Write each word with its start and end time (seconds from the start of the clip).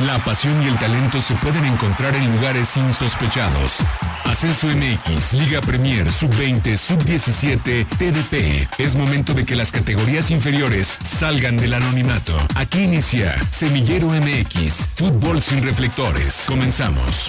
La 0.00 0.18
pasión 0.24 0.60
y 0.60 0.66
el 0.66 0.76
talento 0.76 1.20
se 1.20 1.36
pueden 1.36 1.64
encontrar 1.64 2.16
en 2.16 2.34
lugares 2.34 2.76
insospechados. 2.76 3.78
Ascenso 4.24 4.66
MX, 4.66 5.34
Liga 5.34 5.60
Premier, 5.60 6.10
Sub-20, 6.10 6.76
Sub-17, 6.76 7.86
TDP. 7.96 8.68
Es 8.80 8.96
momento 8.96 9.34
de 9.34 9.46
que 9.46 9.54
las 9.54 9.70
categorías 9.70 10.32
inferiores 10.32 10.98
salgan 11.00 11.56
del 11.56 11.74
anonimato. 11.74 12.32
Aquí 12.56 12.82
inicia 12.82 13.38
Semillero 13.52 14.08
MX, 14.08 14.88
Fútbol 14.96 15.40
sin 15.40 15.62
reflectores. 15.62 16.46
Comenzamos. 16.48 17.28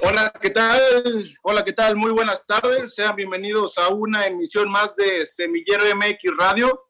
Hola, 0.00 0.30
¿qué 0.42 0.50
tal? 0.50 0.78
Hola, 1.40 1.64
¿qué 1.64 1.72
tal? 1.72 1.96
Muy 1.96 2.12
buenas 2.12 2.44
tardes. 2.44 2.94
Sean 2.94 3.16
bienvenidos 3.16 3.78
a 3.78 3.88
una 3.88 4.26
emisión 4.26 4.70
más 4.70 4.94
de 4.96 5.24
Semillero 5.24 5.84
MX 5.96 6.36
Radio 6.36 6.87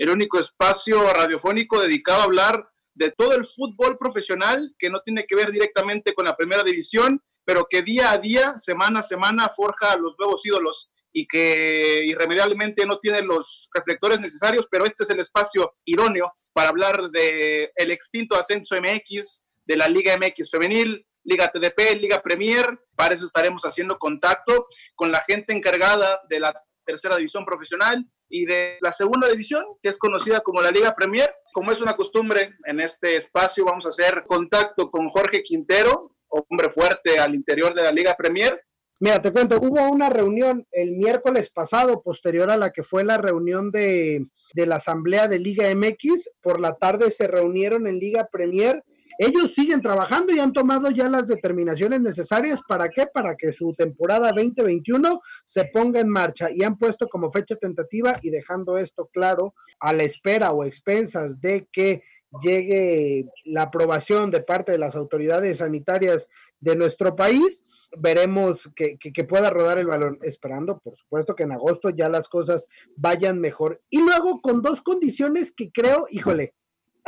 el 0.00 0.08
único 0.08 0.40
espacio 0.40 1.12
radiofónico 1.12 1.78
dedicado 1.78 2.22
a 2.22 2.24
hablar 2.24 2.66
de 2.94 3.10
todo 3.10 3.34
el 3.34 3.44
fútbol 3.44 3.98
profesional 3.98 4.74
que 4.78 4.88
no 4.88 5.02
tiene 5.02 5.26
que 5.26 5.36
ver 5.36 5.52
directamente 5.52 6.14
con 6.14 6.24
la 6.24 6.36
primera 6.36 6.64
división, 6.64 7.22
pero 7.44 7.66
que 7.68 7.82
día 7.82 8.10
a 8.10 8.16
día, 8.16 8.56
semana 8.56 9.00
a 9.00 9.02
semana, 9.02 9.50
forja 9.50 9.94
los 9.98 10.14
nuevos 10.18 10.44
ídolos 10.46 10.90
y 11.12 11.26
que 11.26 12.02
irremediablemente 12.06 12.86
no 12.86 12.98
tiene 12.98 13.20
los 13.20 13.68
reflectores 13.74 14.22
necesarios, 14.22 14.66
pero 14.70 14.86
este 14.86 15.04
es 15.04 15.10
el 15.10 15.20
espacio 15.20 15.74
idóneo 15.84 16.32
para 16.54 16.70
hablar 16.70 17.10
de 17.10 17.70
el 17.74 17.90
extinto 17.90 18.36
ascenso 18.36 18.76
MX, 18.76 19.44
de 19.66 19.76
la 19.76 19.86
Liga 19.86 20.16
MX 20.16 20.50
femenil, 20.50 21.06
Liga 21.24 21.52
TDP, 21.52 22.00
Liga 22.00 22.22
Premier. 22.22 22.80
Para 22.96 23.12
eso 23.12 23.26
estaremos 23.26 23.62
haciendo 23.64 23.98
contacto 23.98 24.66
con 24.94 25.12
la 25.12 25.20
gente 25.20 25.52
encargada 25.52 26.22
de 26.30 26.40
la 26.40 26.58
tercera 26.86 27.16
división 27.16 27.44
profesional 27.44 28.10
y 28.30 28.46
de 28.46 28.78
la 28.80 28.92
segunda 28.92 29.28
división, 29.28 29.64
que 29.82 29.90
es 29.90 29.98
conocida 29.98 30.40
como 30.40 30.62
la 30.62 30.70
Liga 30.70 30.94
Premier. 30.94 31.34
Como 31.52 31.72
es 31.72 31.80
una 31.80 31.96
costumbre 31.96 32.54
en 32.64 32.80
este 32.80 33.16
espacio, 33.16 33.64
vamos 33.64 33.84
a 33.84 33.90
hacer 33.90 34.24
contacto 34.26 34.88
con 34.88 35.08
Jorge 35.08 35.42
Quintero, 35.42 36.16
hombre 36.28 36.70
fuerte 36.70 37.18
al 37.18 37.34
interior 37.34 37.74
de 37.74 37.82
la 37.82 37.92
Liga 37.92 38.14
Premier. 38.16 38.62
Mira, 39.00 39.20
te 39.20 39.32
cuento, 39.32 39.58
hubo 39.60 39.82
una 39.90 40.10
reunión 40.10 40.66
el 40.70 40.96
miércoles 40.96 41.50
pasado, 41.50 42.02
posterior 42.02 42.50
a 42.50 42.56
la 42.56 42.70
que 42.70 42.82
fue 42.82 43.02
la 43.02 43.18
reunión 43.18 43.70
de, 43.70 44.26
de 44.54 44.66
la 44.66 44.76
Asamblea 44.76 45.26
de 45.26 45.38
Liga 45.38 45.74
MX. 45.74 46.30
Por 46.40 46.60
la 46.60 46.74
tarde 46.74 47.10
se 47.10 47.26
reunieron 47.26 47.86
en 47.86 47.98
Liga 47.98 48.28
Premier 48.30 48.84
ellos 49.22 49.52
siguen 49.52 49.82
trabajando 49.82 50.32
y 50.32 50.38
han 50.38 50.54
tomado 50.54 50.90
ya 50.90 51.06
las 51.10 51.26
determinaciones 51.26 52.00
necesarias. 52.00 52.62
¿Para 52.66 52.88
qué? 52.88 53.06
Para 53.06 53.36
que 53.36 53.52
su 53.52 53.74
temporada 53.74 54.32
2021 54.32 55.20
se 55.44 55.66
ponga 55.66 56.00
en 56.00 56.08
marcha 56.08 56.48
y 56.50 56.62
han 56.62 56.78
puesto 56.78 57.06
como 57.06 57.30
fecha 57.30 57.54
tentativa 57.56 58.18
y 58.22 58.30
dejando 58.30 58.78
esto 58.78 59.10
claro 59.12 59.52
a 59.78 59.92
la 59.92 60.04
espera 60.04 60.52
o 60.52 60.64
expensas 60.64 61.38
de 61.38 61.68
que 61.70 62.02
llegue 62.40 63.26
la 63.44 63.64
aprobación 63.64 64.30
de 64.30 64.40
parte 64.40 64.72
de 64.72 64.78
las 64.78 64.96
autoridades 64.96 65.58
sanitarias 65.58 66.30
de 66.58 66.76
nuestro 66.76 67.14
país, 67.14 67.62
veremos 67.98 68.70
que, 68.74 68.96
que, 68.96 69.24
pueda 69.24 69.50
rodar 69.50 69.76
el 69.76 69.86
balón, 69.86 70.18
esperando, 70.22 70.78
por 70.78 70.96
supuesto, 70.96 71.34
que 71.34 71.42
en 71.42 71.52
agosto 71.52 71.90
ya 71.90 72.08
las 72.08 72.26
cosas 72.26 72.64
vayan 72.96 73.38
mejor. 73.38 73.82
Y 73.90 74.00
luego 74.00 74.40
con 74.40 74.62
dos 74.62 74.80
condiciones 74.80 75.52
que 75.52 75.70
creo, 75.70 76.06
híjole, 76.08 76.54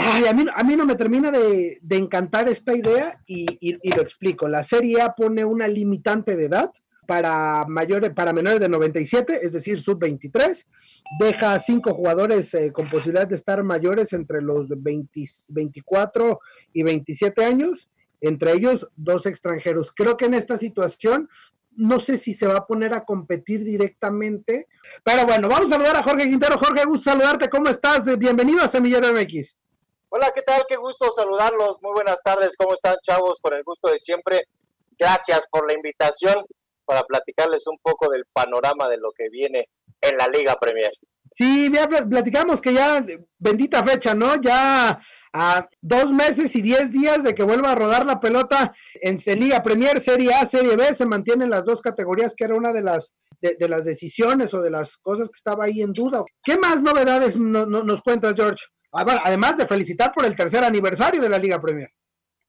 A, 0.04 0.32
mí, 0.32 0.46
a 0.52 0.62
no 0.76 0.84
me 0.84 0.96
termina 0.96 1.30
de, 1.30 1.80
encantar 1.90 2.48
esta 2.48 2.74
idea 2.74 3.20
y, 3.26 3.78
lo 3.94 4.02
explico. 4.02 4.48
La 4.48 4.64
Serie 4.64 5.00
A 5.00 5.14
pone 5.14 5.44
una 5.44 5.68
limitante 5.68 6.36
de 6.36 6.46
edad 6.46 6.72
para, 7.06 7.64
mayores, 7.68 8.12
para 8.12 8.32
menores 8.32 8.58
de 8.58 8.68
97, 8.68 9.40
es 9.42 9.52
decir, 9.52 9.80
sub-23. 9.80 10.66
Deja 11.20 11.58
cinco 11.60 11.94
jugadores 11.94 12.52
eh, 12.54 12.72
con 12.72 12.88
posibilidad 12.88 13.28
de 13.28 13.36
estar 13.36 13.62
mayores 13.62 14.12
entre 14.12 14.42
los 14.42 14.68
24 14.82 16.40
y 16.72 16.82
27 16.82 17.44
años, 17.44 17.88
entre 18.20 18.52
ellos 18.52 18.88
dos 18.96 19.26
extranjeros. 19.26 19.92
Creo 19.94 20.16
que 20.16 20.24
en 20.26 20.34
esta 20.34 20.58
situación 20.58 21.28
no 21.76 22.00
sé 22.00 22.16
si 22.16 22.34
se 22.34 22.46
va 22.46 22.58
a 22.58 22.66
poner 22.66 22.92
a 22.92 23.04
competir 23.04 23.64
directamente. 23.64 24.68
Pero 25.02 25.26
bueno, 25.26 25.48
vamos 25.48 25.70
a 25.70 25.74
saludar 25.76 25.96
a 25.96 26.02
Jorge 26.02 26.28
Quintero. 26.28 26.58
Jorge, 26.58 26.84
gusto 26.84 27.10
saludarte. 27.10 27.48
¿Cómo 27.48 27.68
estás? 27.68 28.04
Bienvenido 28.18 28.62
a 28.62 28.68
Semillero 28.68 29.12
MX. 29.12 29.56
Hola, 30.14 30.30
¿qué 30.34 30.42
tal? 30.42 30.62
Qué 30.68 30.76
gusto 30.76 31.10
saludarlos. 31.10 31.78
Muy 31.80 31.92
buenas 31.94 32.22
tardes. 32.22 32.54
¿Cómo 32.58 32.74
están, 32.74 32.96
chavos? 33.02 33.40
Con 33.40 33.54
el 33.54 33.62
gusto 33.64 33.88
de 33.88 33.96
siempre. 33.96 34.42
Gracias 34.98 35.46
por 35.50 35.66
la 35.66 35.72
invitación 35.72 36.44
para 36.84 37.02
platicarles 37.04 37.66
un 37.66 37.78
poco 37.80 38.10
del 38.10 38.26
panorama 38.30 38.90
de 38.90 38.98
lo 38.98 39.10
que 39.12 39.30
viene 39.30 39.70
en 40.02 40.18
la 40.18 40.28
Liga 40.28 40.56
Premier. 40.60 40.92
Sí, 41.34 41.72
ya 41.72 41.88
platicamos 41.88 42.60
que 42.60 42.74
ya, 42.74 43.02
bendita 43.38 43.82
fecha, 43.82 44.14
¿no? 44.14 44.38
Ya 44.38 45.00
a 45.32 45.68
dos 45.80 46.12
meses 46.12 46.54
y 46.56 46.60
diez 46.60 46.92
días 46.92 47.24
de 47.24 47.34
que 47.34 47.42
vuelva 47.42 47.72
a 47.72 47.74
rodar 47.74 48.04
la 48.04 48.20
pelota 48.20 48.74
en 49.00 49.16
Liga 49.40 49.62
Premier, 49.62 49.98
Serie 50.02 50.34
A, 50.34 50.44
Serie 50.44 50.76
B, 50.76 50.92
se 50.92 51.06
mantienen 51.06 51.48
las 51.48 51.64
dos 51.64 51.80
categorías, 51.80 52.34
que 52.36 52.44
era 52.44 52.54
una 52.54 52.74
de 52.74 52.82
las, 52.82 53.14
de, 53.40 53.66
las 53.66 53.86
decisiones 53.86 54.52
o 54.52 54.60
de 54.60 54.70
las 54.70 54.98
cosas 54.98 55.28
que 55.28 55.38
estaba 55.38 55.64
ahí 55.64 55.80
en 55.80 55.94
duda. 55.94 56.22
¿Qué 56.42 56.58
más 56.58 56.82
novedades 56.82 57.34
nos 57.34 58.02
cuentas, 58.02 58.34
George? 58.36 58.62
Además 58.92 59.56
de 59.56 59.66
felicitar 59.66 60.12
por 60.12 60.24
el 60.24 60.36
tercer 60.36 60.62
aniversario 60.62 61.20
de 61.20 61.28
la 61.28 61.38
Liga 61.38 61.60
Premier. 61.60 61.90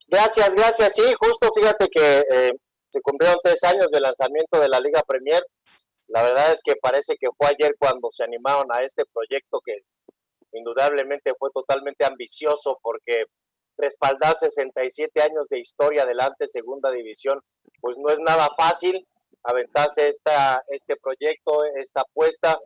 Gracias, 0.08 0.54
gracias. 0.54 0.94
Sí, 0.96 1.04
justo 1.18 1.50
fíjate 1.54 1.88
que 1.88 2.24
eh, 2.30 2.52
se 2.90 3.02
cumplieron 3.02 3.38
tres 3.42 3.64
años 3.64 3.88
de 3.90 4.02
lanzamiento 4.02 4.60
de 4.60 4.70
la 4.70 4.80
Liga 4.80 5.02
Premier. 5.08 5.44
La 6.08 6.22
verdad 6.22 6.52
es 6.52 6.62
que 6.62 6.76
parece 6.76 7.16
que 7.18 7.28
fue 7.38 7.48
ayer 7.48 7.76
cuando 7.80 8.10
se 8.12 8.24
animaron 8.24 8.68
a 8.72 8.84
este 8.84 9.04
proyecto 9.12 9.62
que 9.64 9.78
indudablemente 10.52 11.34
fue 11.40 11.50
totalmente 11.52 12.06
ambicioso 12.06 12.78
porque 12.84 13.24
respaldar 13.78 14.36
67 14.36 15.22
años 15.22 15.48
de 15.50 15.60
historia 15.60 16.06
delante 16.06 16.48
segunda 16.48 16.92
división, 16.92 17.42
pues 17.82 17.98
no 17.98 18.10
es 18.10 18.20
nada 18.20 18.50
fácil 18.56 19.08
aventarse 19.44 20.10
esta, 20.10 20.64
este 20.68 20.96
proyecto, 20.98 21.66
esta 21.76 22.02
apuesta 22.02 22.60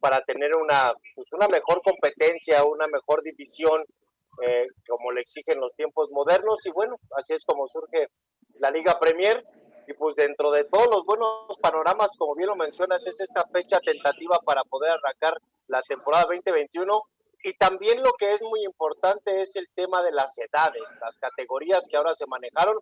para 0.00 0.20
tener 0.22 0.54
una, 0.56 0.92
pues 1.14 1.32
una 1.32 1.48
mejor 1.48 1.82
competencia, 1.82 2.64
una 2.64 2.86
mejor 2.86 3.22
división, 3.22 3.84
eh, 4.42 4.66
como 4.88 5.12
le 5.12 5.20
exigen 5.20 5.60
los 5.60 5.74
tiempos 5.74 6.10
modernos. 6.10 6.64
Y 6.66 6.70
bueno, 6.70 6.96
así 7.16 7.34
es 7.34 7.44
como 7.44 7.68
surge 7.68 8.08
la 8.60 8.70
Liga 8.70 8.98
Premier. 8.98 9.44
Y 9.86 9.94
pues 9.94 10.14
dentro 10.16 10.50
de 10.50 10.64
todos 10.64 10.86
los 10.88 11.04
buenos 11.04 11.56
panoramas, 11.62 12.14
como 12.18 12.34
bien 12.34 12.48
lo 12.48 12.56
mencionas, 12.56 13.06
es 13.06 13.20
esta 13.20 13.46
fecha 13.48 13.80
tentativa 13.80 14.38
para 14.44 14.62
poder 14.64 14.90
arrancar 14.90 15.34
la 15.66 15.82
temporada 15.82 16.24
2021. 16.24 17.02
Y 17.42 17.54
también 17.54 18.02
lo 18.02 18.12
que 18.18 18.32
es 18.32 18.42
muy 18.42 18.64
importante 18.64 19.40
es 19.40 19.56
el 19.56 19.66
tema 19.74 20.02
de 20.02 20.12
las 20.12 20.36
edades, 20.38 20.82
las 21.00 21.16
categorías 21.16 21.86
que 21.88 21.96
ahora 21.96 22.14
se 22.14 22.26
manejaron, 22.26 22.78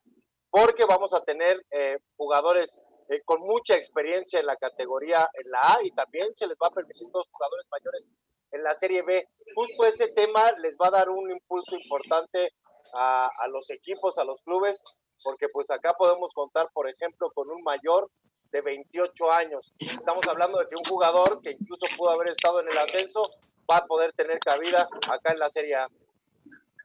porque 0.50 0.84
vamos 0.84 1.14
a 1.14 1.20
tener 1.20 1.64
eh, 1.70 1.98
jugadores 2.16 2.80
eh, 3.08 3.22
con 3.24 3.40
mucha 3.40 3.76
experiencia 3.76 4.40
en 4.40 4.46
la 4.46 4.56
categoría 4.56 5.28
en 5.34 5.50
la 5.50 5.74
A 5.74 5.78
y 5.82 5.90
también 5.92 6.28
se 6.36 6.46
les 6.46 6.58
va 6.58 6.68
a 6.68 6.74
permitir 6.74 7.08
dos 7.12 7.26
jugadores 7.30 7.66
mayores 7.70 8.06
en 8.52 8.62
la 8.62 8.74
Serie 8.74 9.02
B. 9.02 9.28
Justo 9.54 9.84
ese 9.84 10.08
tema 10.08 10.52
les 10.58 10.76
va 10.76 10.88
a 10.88 10.98
dar 10.98 11.10
un 11.10 11.30
impulso 11.30 11.76
importante 11.76 12.52
a, 12.94 13.28
a 13.38 13.48
los 13.48 13.70
equipos, 13.70 14.18
a 14.18 14.24
los 14.24 14.42
clubes, 14.42 14.82
porque 15.22 15.48
pues 15.48 15.70
acá 15.70 15.94
podemos 15.94 16.32
contar, 16.34 16.70
por 16.72 16.88
ejemplo, 16.88 17.30
con 17.34 17.50
un 17.50 17.62
mayor 17.62 18.10
de 18.50 18.60
28 18.60 19.32
años. 19.32 19.72
Estamos 19.78 20.26
hablando 20.28 20.58
de 20.58 20.68
que 20.68 20.76
un 20.76 20.84
jugador 20.84 21.40
que 21.42 21.50
incluso 21.50 21.86
pudo 21.96 22.10
haber 22.10 22.30
estado 22.30 22.60
en 22.60 22.68
el 22.68 22.78
ascenso 22.78 23.30
va 23.70 23.78
a 23.78 23.86
poder 23.86 24.12
tener 24.12 24.38
cabida 24.38 24.88
acá 25.08 25.32
en 25.32 25.38
la 25.38 25.50
Serie 25.50 25.74
A. 25.76 25.88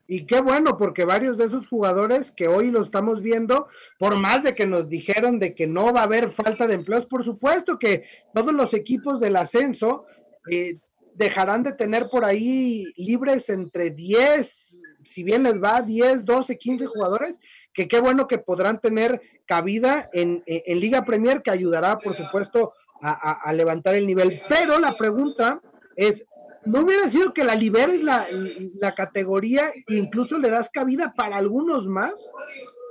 Y 0.08 0.26
qué 0.26 0.42
bueno, 0.42 0.78
porque 0.78 1.06
varios 1.06 1.38
de 1.38 1.46
esos 1.46 1.68
jugadores 1.68 2.32
que 2.32 2.48
hoy 2.48 2.70
lo 2.70 2.82
estamos 2.82 3.22
viendo, 3.22 3.68
por 3.98 4.18
más 4.18 4.44
de 4.44 4.56
que 4.56 4.66
nos 4.66 4.90
dijeron 4.90 5.40
de 5.40 5.56
que 5.56 5.68
no 5.68 5.94
va 5.94 6.02
a 6.02 6.04
haber 6.04 6.30
falta 6.30 6.68
de 6.68 6.74
empleos, 6.74 7.08
por 7.08 7.24
supuesto 7.24 7.80
que 7.80 8.04
todos 8.34 8.54
los 8.54 8.74
equipos 8.74 9.20
del 9.20 9.38
ascenso 9.38 10.06
eh, 10.50 10.76
dejarán 11.16 11.64
de 11.64 11.74
tener 11.74 12.10
por 12.10 12.26
ahí 12.26 12.92
libres 12.98 13.50
entre 13.50 13.92
10, 13.92 14.82
si 15.04 15.24
bien 15.24 15.44
les 15.44 15.62
va, 15.62 15.82
10, 15.82 16.26
12, 16.26 16.58
15 16.58 16.86
jugadores, 16.88 17.40
que 17.74 17.88
qué 17.88 18.00
bueno 18.00 18.28
que 18.28 18.38
podrán 18.38 18.80
tener 18.82 19.22
cabida 19.46 20.10
en, 20.14 20.44
Liga 20.68 21.06
Premier, 21.06 21.42
que 21.42 21.52
ayudará, 21.52 22.00
por 22.00 22.16
supuesto, 22.16 22.74
a 23.02 23.52
levantar 23.54 23.96
el 23.96 24.06
nivel. 24.06 24.42
Pero 24.48 24.78
la 24.78 24.98
pregunta 24.98 25.62
es, 25.96 26.26
¿no 26.66 26.82
hubiera 26.82 27.10
sido 27.10 27.34
que 27.34 27.44
la 27.44 27.56
liberes 27.56 28.04
la, 28.04 28.28
la 28.32 28.94
categoría 28.96 29.70
e 29.70 29.96
incluso 29.96 30.38
le 30.38 30.50
das 30.50 30.70
cabida 30.70 31.14
para 31.16 31.38
algunos 31.38 31.88
más? 31.88 32.30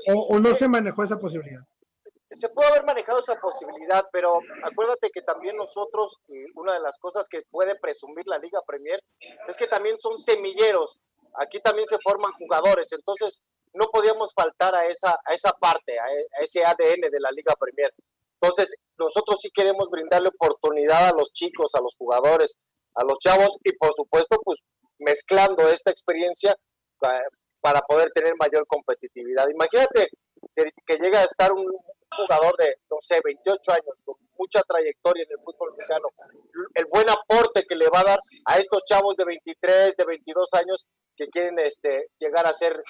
¿O, 0.08 0.38
no 0.38 0.54
se 0.54 0.68
manejó 0.68 1.02
esa 1.02 1.18
posibilidad? 1.18 1.62
Se 2.30 2.48
puede 2.48 2.68
haber 2.68 2.84
manejado 2.84 3.20
esa 3.20 3.38
posibilidad, 3.40 4.06
pero 4.12 4.40
acuérdate 4.62 5.10
que 5.12 5.20
también 5.22 5.56
nosotros, 5.56 6.20
una 6.54 6.74
de 6.74 6.80
las 6.80 6.98
cosas 6.98 7.28
que 7.28 7.42
puede 7.50 7.74
presumir 7.74 8.26
la 8.26 8.38
Liga 8.38 8.60
Premier 8.66 9.02
es 9.48 9.56
que 9.56 9.66
también 9.66 9.98
son 9.98 10.16
semilleros. 10.18 11.08
Aquí 11.34 11.60
también 11.60 11.86
se 11.86 11.98
forman 12.02 12.32
jugadores, 12.32 12.92
entonces 12.92 13.42
no 13.74 13.86
podíamos 13.92 14.32
faltar 14.34 14.74
a 14.74 14.86
esa, 14.86 15.18
a 15.24 15.34
esa 15.34 15.52
parte, 15.52 15.98
a, 15.98 16.04
a 16.04 16.42
ese 16.42 16.64
ADN 16.64 17.10
de 17.10 17.20
la 17.20 17.30
Liga 17.30 17.54
Premier. 17.58 17.92
Entonces, 18.40 18.74
nosotros 18.98 19.38
sí 19.40 19.50
queremos 19.50 19.90
brindarle 19.90 20.28
oportunidad 20.28 21.08
a 21.08 21.12
los 21.12 21.32
chicos, 21.32 21.74
a 21.74 21.80
los 21.80 21.94
jugadores, 21.96 22.56
a 23.00 23.04
los 23.04 23.18
chavos 23.18 23.56
y 23.64 23.72
por 23.72 23.92
supuesto 23.94 24.38
pues 24.44 24.60
mezclando 24.98 25.68
esta 25.68 25.90
experiencia 25.90 26.54
para 27.60 27.80
poder 27.82 28.10
tener 28.14 28.34
mayor 28.38 28.66
competitividad. 28.66 29.48
Imagínate 29.48 30.08
que, 30.54 30.64
que 30.86 30.96
llega 30.96 31.20
a 31.20 31.24
estar 31.24 31.52
un 31.52 31.66
jugador 32.16 32.56
de, 32.58 32.76
no 32.90 32.96
sé, 33.00 33.20
28 33.24 33.60
años, 33.72 33.94
con 34.04 34.16
mucha 34.36 34.62
trayectoria 34.62 35.24
en 35.24 35.30
el 35.30 35.44
fútbol 35.44 35.74
mexicano, 35.76 36.08
el 36.74 36.86
buen 36.86 37.08
aporte 37.08 37.64
que 37.68 37.76
le 37.76 37.88
va 37.88 38.00
a 38.00 38.04
dar 38.04 38.18
a 38.46 38.58
estos 38.58 38.82
chavos 38.84 39.16
de 39.16 39.24
23, 39.24 39.94
de 39.96 40.04
22 40.04 40.48
años 40.54 40.86
que 41.16 41.28
quieren 41.28 41.58
este, 41.58 42.08
llegar 42.18 42.46
a 42.46 42.52
ser 42.52 42.82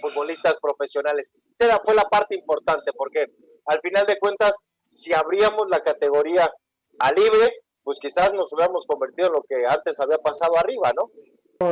futbolistas 0.00 0.58
profesionales. 0.60 1.32
Esa 1.50 1.80
fue 1.84 1.94
la 1.94 2.04
parte 2.04 2.36
importante, 2.36 2.92
porque 2.92 3.26
al 3.66 3.80
final 3.80 4.06
de 4.06 4.18
cuentas, 4.18 4.54
si 4.84 5.12
abríamos 5.12 5.66
la 5.68 5.80
categoría 5.80 6.50
a 6.98 7.12
libre, 7.12 7.50
pues 7.82 7.98
quizás 7.98 8.32
nos 8.32 8.52
hubiéramos 8.52 8.86
convertido 8.86 9.28
en 9.28 9.34
lo 9.34 9.42
que 9.42 9.66
antes 9.66 10.00
había 10.00 10.18
pasado 10.18 10.56
arriba, 10.58 10.92
¿no? 10.96 11.10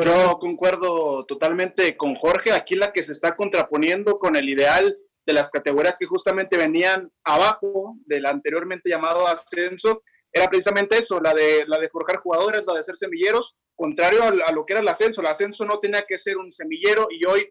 Yo 0.02 0.38
concuerdo 0.38 1.24
totalmente 1.24 1.96
con 1.96 2.14
Jorge. 2.14 2.52
Aquí 2.52 2.74
la 2.74 2.92
que 2.92 3.02
se 3.02 3.12
está 3.12 3.36
contraponiendo 3.36 4.18
con 4.18 4.36
el 4.36 4.48
ideal 4.48 4.98
de 5.24 5.32
las 5.32 5.50
categorías 5.50 5.98
que 5.98 6.06
justamente 6.06 6.56
venían 6.58 7.10
abajo 7.24 7.96
del 8.06 8.26
anteriormente 8.26 8.90
llamado 8.90 9.26
ascenso 9.26 10.02
era 10.32 10.48
precisamente 10.48 10.98
eso, 10.98 11.20
la 11.20 11.34
de, 11.34 11.64
la 11.66 11.78
de 11.78 11.88
forjar 11.88 12.16
jugadores, 12.16 12.66
la 12.66 12.74
de 12.74 12.82
ser 12.82 12.96
semilleros, 12.96 13.56
contrario 13.74 14.22
a, 14.22 14.52
lo 14.52 14.64
que 14.64 14.74
era 14.74 14.82
el 14.82 14.88
ascenso. 14.88 15.20
El 15.20 15.26
ascenso 15.26 15.64
no 15.64 15.78
tenía 15.80 16.04
que 16.06 16.18
ser 16.18 16.36
un 16.36 16.52
semillero 16.52 17.08
y 17.10 17.24
hoy, 17.24 17.50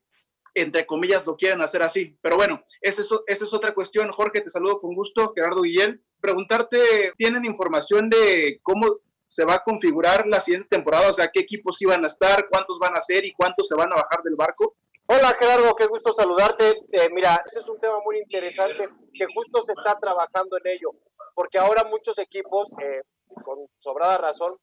entre 0.59 0.85
comillas, 0.85 1.25
lo 1.25 1.35
quieren 1.35 1.61
hacer 1.61 1.81
así. 1.83 2.17
Pero 2.21 2.35
bueno, 2.35 2.61
esta 2.81 3.01
es, 3.27 3.53
otra 3.53 3.73
cuestión. 3.73 4.11
Jorge, 4.11 4.41
te 4.41 4.49
saludo 4.49 4.79
con 4.79 4.95
gusto. 4.95 5.33
Gerardo 5.35 5.61
Guillén, 5.61 6.03
preguntarte, 6.19 7.13
¿tienen 7.17 7.45
información 7.45 8.09
de 8.09 8.59
cómo 8.63 8.99
se 9.25 9.45
va 9.45 9.55
a 9.55 9.63
configurar 9.63 10.27
la 10.27 10.41
siguiente 10.41 10.69
temporada? 10.69 11.09
O 11.09 11.13
sea, 11.13 11.29
¿qué 11.31 11.41
equipos 11.41 11.81
iban 11.81 12.03
a 12.03 12.07
estar? 12.07 12.47
¿Cuántos 12.49 12.79
van 12.79 12.95
a 12.95 13.01
ser? 13.01 13.25
¿Y 13.25 13.33
cuántos 13.33 13.67
se 13.67 13.75
van 13.75 13.91
a 13.91 13.97
bajar 13.97 14.23
del 14.23 14.35
barco? 14.35 14.75
Hola 15.09 15.33
Gerardo, 15.39 15.73
qué 15.73 15.85
gusto 15.85 16.11
saludarte. 16.11 16.81
Eh, 16.91 17.09
mira, 17.13 17.41
ese 17.45 17.59
es 17.59 17.67
un 17.69 17.79
tema 17.79 17.97
muy 18.03 18.17
interesante 18.17 18.89
que 19.13 19.25
justo 19.33 19.61
se 19.61 19.71
está 19.71 19.97
trabajando 19.97 20.57
en 20.57 20.67
ello, 20.67 20.91
porque 21.33 21.57
ahora 21.57 21.85
muchos 21.85 22.19
equipos, 22.19 22.69
eh, 22.83 23.01
con 23.45 23.67
sobrada 23.79 24.17
razón, 24.17 24.57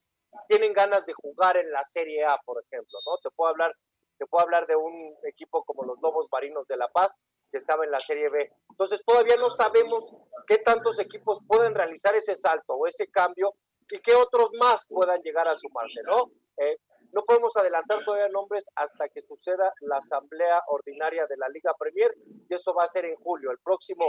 tienen 0.47 0.71
ganas 0.71 1.03
de 1.07 1.13
jugar 1.13 1.57
en 1.57 1.71
la 1.71 1.83
Serie 1.83 2.25
A, 2.25 2.37
por 2.45 2.63
ejemplo, 2.63 2.99
¿no? 3.07 3.17
Te 3.23 3.33
puedo 3.35 3.49
hablar, 3.49 3.73
te 4.17 4.25
puedo 4.25 4.43
hablar 4.43 4.67
de 4.67 4.75
un 4.75 5.15
equipo 5.23 5.63
como 5.63 5.83
los 5.83 5.99
Lobos 6.01 6.27
Marinos 6.31 6.67
de 6.67 6.77
La 6.77 6.87
Paz, 6.87 7.19
que 7.51 7.57
estaba 7.57 7.85
en 7.85 7.91
la 7.91 7.99
Serie 7.99 8.29
B. 8.29 8.51
Entonces 8.69 9.01
todavía 9.05 9.35
no 9.37 9.49
sabemos 9.49 10.11
qué 10.47 10.57
tantos 10.57 10.99
equipos 10.99 11.39
pueden 11.47 11.75
realizar 11.75 12.15
ese 12.15 12.35
salto 12.35 12.73
o 12.73 12.87
ese 12.87 13.07
cambio 13.07 13.53
y 13.89 13.99
qué 13.99 14.15
otros 14.15 14.51
más 14.59 14.87
puedan 14.89 15.21
llegar 15.21 15.47
a 15.47 15.55
sumarse, 15.55 16.01
¿no? 16.03 16.31
Eh, 16.57 16.77
no 17.11 17.23
podemos 17.23 17.55
adelantar 17.55 18.03
todavía 18.03 18.27
nombres 18.27 18.69
hasta 18.75 19.07
que 19.07 19.21
suceda 19.21 19.71
la 19.81 19.97
asamblea 19.97 20.61
ordinaria 20.67 21.25
de 21.27 21.37
la 21.37 21.47
Liga 21.47 21.73
Premier 21.79 22.13
y 22.49 22.53
eso 22.53 22.73
va 22.73 22.83
a 22.83 22.87
ser 22.89 23.05
en 23.05 23.15
julio, 23.15 23.51
el 23.51 23.59
próximo, 23.59 24.05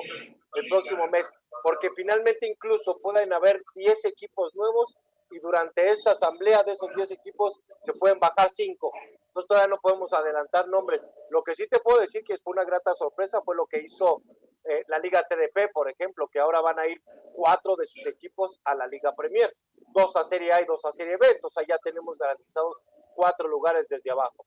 el 0.55 0.69
próximo 0.69 1.06
mes, 1.06 1.31
porque 1.62 1.91
finalmente 1.94 2.49
incluso 2.49 2.99
pueden 2.99 3.32
haber 3.32 3.62
10 3.76 4.06
equipos 4.06 4.55
nuevos 4.56 4.97
y 5.31 5.38
durante 5.40 5.87
esta 5.87 6.12
asamblea 6.12 6.62
de 6.62 6.73
esos 6.73 6.90
10 6.94 7.11
equipos 7.12 7.58
se 7.81 7.93
pueden 7.94 8.19
bajar 8.19 8.49
5. 8.50 8.90
Entonces 9.28 9.49
todavía 9.49 9.69
no 9.69 9.81
podemos 9.81 10.12
adelantar 10.12 10.69
nombres. 10.69 11.06
Lo 11.31 11.43
que 11.43 11.55
sí 11.55 11.67
te 11.69 11.81
puedo 11.81 12.00
decir 12.00 12.23
que 12.25 12.37
fue 12.38 12.52
una 12.52 12.64
grata 12.64 12.94
sorpresa 12.94 13.43
fue 13.43 13.56
lo 13.56 13.67
que 13.67 13.81
hizo 13.81 14.23
eh, 14.64 14.84
la 14.88 14.99
Liga 14.99 15.23
TDP, 15.28 15.73
por 15.73 15.90
ejemplo, 15.90 16.28
que 16.28 16.40
ahora 16.40 16.61
van 16.61 16.78
a 16.78 16.87
ir 16.87 17.00
cuatro 17.34 17.76
de 17.76 17.87
sus 17.87 18.06
equipos 18.06 18.61
a 18.64 18.75
la 18.75 18.87
Liga 18.87 19.14
Premier, 19.14 19.55
dos 19.94 20.17
a 20.17 20.25
Serie 20.25 20.52
A 20.52 20.61
y 20.61 20.64
dos 20.64 20.84
a 20.84 20.93
Serie 20.93 21.17
B, 21.17 21.26
entonces 21.31 21.64
ya 21.69 21.78
tenemos 21.78 22.19
garantizados 22.19 22.84
cuatro 23.14 23.49
lugares 23.49 23.87
desde 23.88 24.11
abajo. 24.11 24.44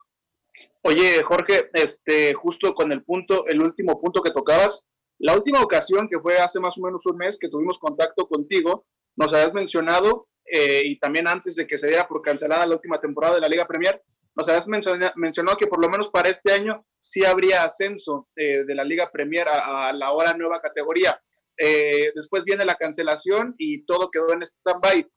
Oye, 0.82 1.24
Jorge, 1.24 1.70
este, 1.74 2.34
justo 2.34 2.74
con 2.74 2.92
el 2.92 3.04
punto, 3.04 3.46
el 3.48 3.62
último 3.62 4.00
punto 4.02 4.22
que 4.22 4.32
tocabas, 4.32 4.90
la 5.20 5.36
última 5.36 5.62
ocasión 5.62 6.08
que 6.10 6.20
fue 6.20 6.38
hace 6.38 6.60
más 6.60 6.78
o 6.78 6.82
menos 6.82 7.06
un 7.06 7.18
mes 7.18 7.38
que 7.38 7.50
tuvimos 7.50 7.78
contacto 7.78 8.28
contigo, 8.28 8.86
nos 9.16 9.34
habías 9.34 9.54
mencionado, 9.54 10.29
eh, 10.52 10.82
y 10.86 10.98
también 10.98 11.28
antes 11.28 11.56
de 11.56 11.68
que 11.68 11.78
se 11.78 11.88
diera 11.88 12.08
por 12.08 12.22
cancelada 12.22 12.66
la 12.66 12.76
última 12.76 13.00
temporada 13.00 13.36
de 13.36 13.42
la 13.42 13.50
Liga 13.50 13.68
Premier, 13.68 14.02
nos 14.36 14.48
habías 14.48 14.68
mencionado, 14.68 15.58
que 15.58 15.68
por 15.68 15.82
lo 15.82 15.90
menos 15.90 16.10
para 16.10 16.30
este 16.30 16.52
año 16.52 16.86
sí 16.98 17.26
habría 17.26 17.64
ascenso 17.64 18.30
eh, 18.36 18.64
de 18.64 18.76
la 18.76 18.84
Liga 18.84 19.12
Premier 19.12 19.48
a, 19.50 19.92
la 19.92 20.08
ahora 20.08 20.34
nueva 20.34 20.62
categoría. 20.62 21.20
Eh, 21.58 22.12
después 22.16 22.46
viene 22.46 22.64
la 22.64 22.76
cancelación 22.76 23.54
y 23.58 23.84
todo 23.86 24.10
quedó 24.10 24.32
en 24.32 24.44
stand-by. 24.44 25.08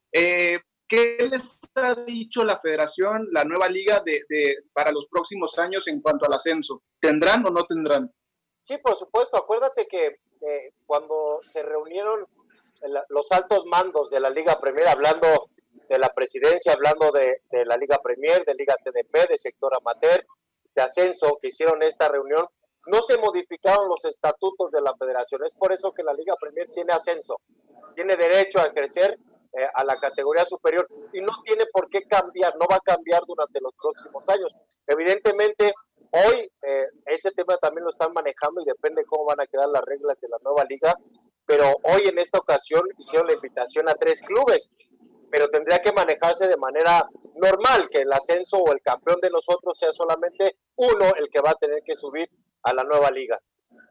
¿Qué 0.93 1.17
les 1.31 1.61
ha 1.76 1.94
dicho 1.94 2.44
la 2.44 2.58
federación, 2.58 3.26
la 3.31 3.44
nueva 3.44 3.69
liga, 3.69 4.02
de, 4.05 4.25
para 4.75 4.93
los 4.93 5.06
próximos 5.06 5.58
años 5.58 5.88
en 5.88 6.02
cuanto 6.02 6.26
al 6.26 6.34
ascenso? 6.34 6.82
¿Tendrán 7.00 7.46
o 7.46 7.50
no 7.50 7.64
tendrán? 7.64 8.12
Sí, 8.62 8.76
por 8.76 8.96
supuesto. 8.96 9.37
Acuérdate 9.37 9.87
que 9.87 10.06
eh, 10.06 10.75
cuando 10.84 11.40
se 11.44 11.62
reunieron 11.62 12.26
los 13.08 13.32
altos 13.32 13.64
mandos 13.67 14.11
de 14.11 14.20
la 14.20 14.31
Liga 14.31 14.61
Premier, 14.61 14.88
hablando 14.88 15.50
de 15.88 15.99
la 15.99 16.08
presidencia, 16.08 16.73
hablando 16.73 17.11
de, 17.12 17.43
la 17.64 17.76
Liga 17.76 17.99
Premier, 18.02 18.44
de 18.44 18.55
Liga 18.55 18.75
TDP, 18.82 19.29
de 19.29 19.38
sector 19.38 19.73
amateur, 19.75 20.25
de 20.75 20.82
ascenso, 20.82 21.38
que 21.40 21.49
hicieron 21.49 21.82
esta 21.82 22.08
reunión, 22.08 22.46
no 22.87 23.02
se 23.02 23.19
modificaron 23.19 23.88
los 23.88 24.05
estatutos 24.05 24.70
de 24.70 24.81
la 24.81 24.94
federación. 24.96 25.44
Es 25.44 25.55
por 25.55 25.73
eso 25.73 25.93
que 25.93 26.02
la 26.02 26.14
Liga 26.14 26.34
Premier 26.40 26.69
tiene 26.75 26.93
ascenso, 26.93 27.37
tiene 27.94 28.17
derecho 28.17 28.61
a 28.61 28.73
crecer 28.73 29.19
eh, 29.52 29.69
a 29.75 29.84
la 29.84 29.96
categoría 29.96 30.46
superior 30.46 30.88
y 31.12 31.20
no 31.20 31.32
tiene 31.44 31.64
por 31.70 31.90
qué 31.90 32.02
cambiar, 32.05 32.55
no 32.56 32.67
va 32.70 32.76
a 32.76 32.81
cambiar 32.81 33.23
durante 33.26 33.61
los 33.61 33.75
próximos 33.75 34.26
años. 34.31 34.50
Evidentemente, 34.87 35.75
hoy 36.11 36.50
eh, 36.62 36.87
ese 37.05 37.32
tema 37.32 37.58
también 37.58 37.84
lo 37.84 37.90
están 37.90 38.14
manejando 38.14 38.62
y 38.62 38.64
depende 38.64 39.05
cómo 39.05 39.26
van 39.26 39.40
a 39.40 39.46
quedar 39.46 39.69
las 39.69 39.84
reglas 39.84 40.19
de 40.20 40.29
la 40.29 40.38
nueva 40.43 40.64
liga, 40.64 40.96
pero 41.52 41.76
hoy 41.82 42.00
en 42.06 42.19
esta 42.19 42.38
ocasión 42.38 42.81
hicieron 42.96 43.26
la 43.26 43.34
invitación 43.34 43.87
a 43.87 43.93
tres 43.93 44.22
clubes, 44.22 44.70
pero 45.31 45.50
tendría 45.50 45.82
que 45.82 45.93
manejarse 45.93 46.49
de 46.49 46.56
manera 46.56 47.06
normal, 47.37 47.90
que 47.90 47.99
el 47.99 48.10
ascenso 48.10 48.56
o 48.56 48.72
el 48.72 48.81
campeón 48.81 49.20
de 49.20 49.28
nosotros 49.28 49.76
sea 49.78 49.93
solamente 49.93 50.56
uno 50.76 51.12
el 51.14 51.28
que 51.28 51.43
va 51.43 51.50
a 51.50 51.54
tener 51.56 51.82
que 51.84 51.94
subir 51.94 52.31
a 52.62 52.72
la 52.72 52.84
nueva 52.84 53.10
liga 53.10 53.38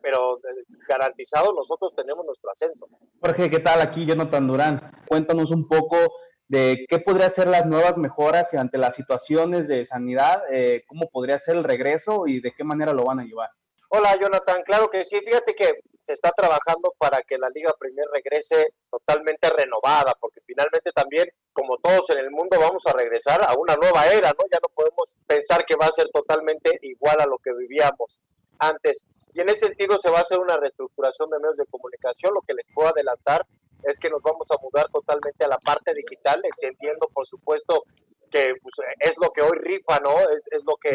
pero 0.02 0.38
eh, 0.38 0.64
garantizado 0.90 1.54
nosotros 1.54 1.94
tenemos 1.96 2.26
nuestro 2.26 2.50
ascenso. 2.50 2.88
Jorge, 3.20 3.52
¿qué 3.52 3.60
tal? 3.60 3.82
Aquí 3.82 4.08
Jonathan 4.08 4.48
Durán. 4.48 4.92
Cuéntanos 5.08 5.52
un 5.52 5.68
poco 5.68 5.96
de 6.48 6.86
qué 6.90 6.98
podría 6.98 7.30
ser 7.30 7.48
las 7.48 7.68
nuevas 7.68 7.98
mejoras 7.98 8.52
ante 8.56 8.80
las 8.80 8.96
situaciones 8.96 9.68
de 9.68 9.86
sanidad, 9.86 10.42
eh, 10.50 10.84
cómo 10.88 11.08
podría 11.12 11.38
ser 11.38 11.58
el 11.58 11.64
regreso 11.64 12.26
y 12.26 12.42
de 12.42 12.54
qué 12.54 12.64
manera 12.64 12.94
lo 12.94 13.06
van 13.06 13.20
a 13.20 13.26
llevar. 13.26 13.52
Hola 13.94 14.18
Jonathan, 14.18 14.64
claro 14.64 14.90
que 14.90 15.04
sí, 15.04 15.20
fíjate 15.20 15.54
que 15.54 15.82
se 15.98 16.14
está 16.14 16.32
trabajando 16.32 16.94
para 16.98 17.22
que 17.24 17.38
la 17.38 17.50
Liga 17.50 17.74
Premier 17.78 18.08
regrese 18.10 18.74
totalmente 18.90 19.50
renovada, 19.50 20.16
porque 20.18 20.40
finalmente 20.46 20.94
también, 20.94 21.28
como 21.52 21.78
todos 21.78 22.10
en 22.12 22.20
el 22.20 22.32
mundo, 22.32 22.58
vamos 22.58 22.88
a 22.88 22.94
regresar 22.94 23.44
a 23.44 23.54
una 23.54 23.76
nueva 23.76 24.08
era, 24.08 24.30
¿no? 24.30 24.46
Ya 24.50 24.60
no 24.62 24.70
podemos 24.74 25.14
pensar 25.28 25.66
que 25.66 25.76
va 25.76 25.88
a 25.88 25.92
ser 25.92 26.08
totalmente 26.10 26.80
igual 26.84 27.20
a 27.20 27.26
lo 27.26 27.38
que 27.40 27.52
vivíamos 27.52 28.22
antes. 28.60 29.06
Y 29.34 29.42
en 29.42 29.50
ese 29.50 29.68
sentido 29.68 30.00
se 30.00 30.10
va 30.10 30.20
a 30.20 30.22
hacer 30.22 30.40
una 30.40 30.56
reestructuración 30.56 31.30
de 31.30 31.40
medios 31.40 31.58
de 31.58 31.66
comunicación. 31.66 32.34
Lo 32.34 32.44
que 32.44 32.54
les 32.54 32.68
puedo 32.74 32.88
adelantar 32.88 33.46
es 33.84 34.00
que 34.00 34.10
nos 34.10 34.22
vamos 34.22 34.50
a 34.52 34.62
mudar 34.62 34.88
totalmente 34.90 35.44
a 35.44 35.50
la 35.50 35.58
parte 35.58 35.94
digital, 35.94 36.42
entendiendo, 36.46 37.10
por 37.14 37.28
supuesto, 37.28 37.84
que 38.32 38.56
pues, 38.62 38.76
es 39.00 39.18
lo 39.22 39.32
que 39.32 39.42
hoy 39.42 39.58
rifa, 39.60 40.00
¿no? 40.00 40.18
Es, 40.30 40.64
lo 40.64 40.78
que 40.78 40.92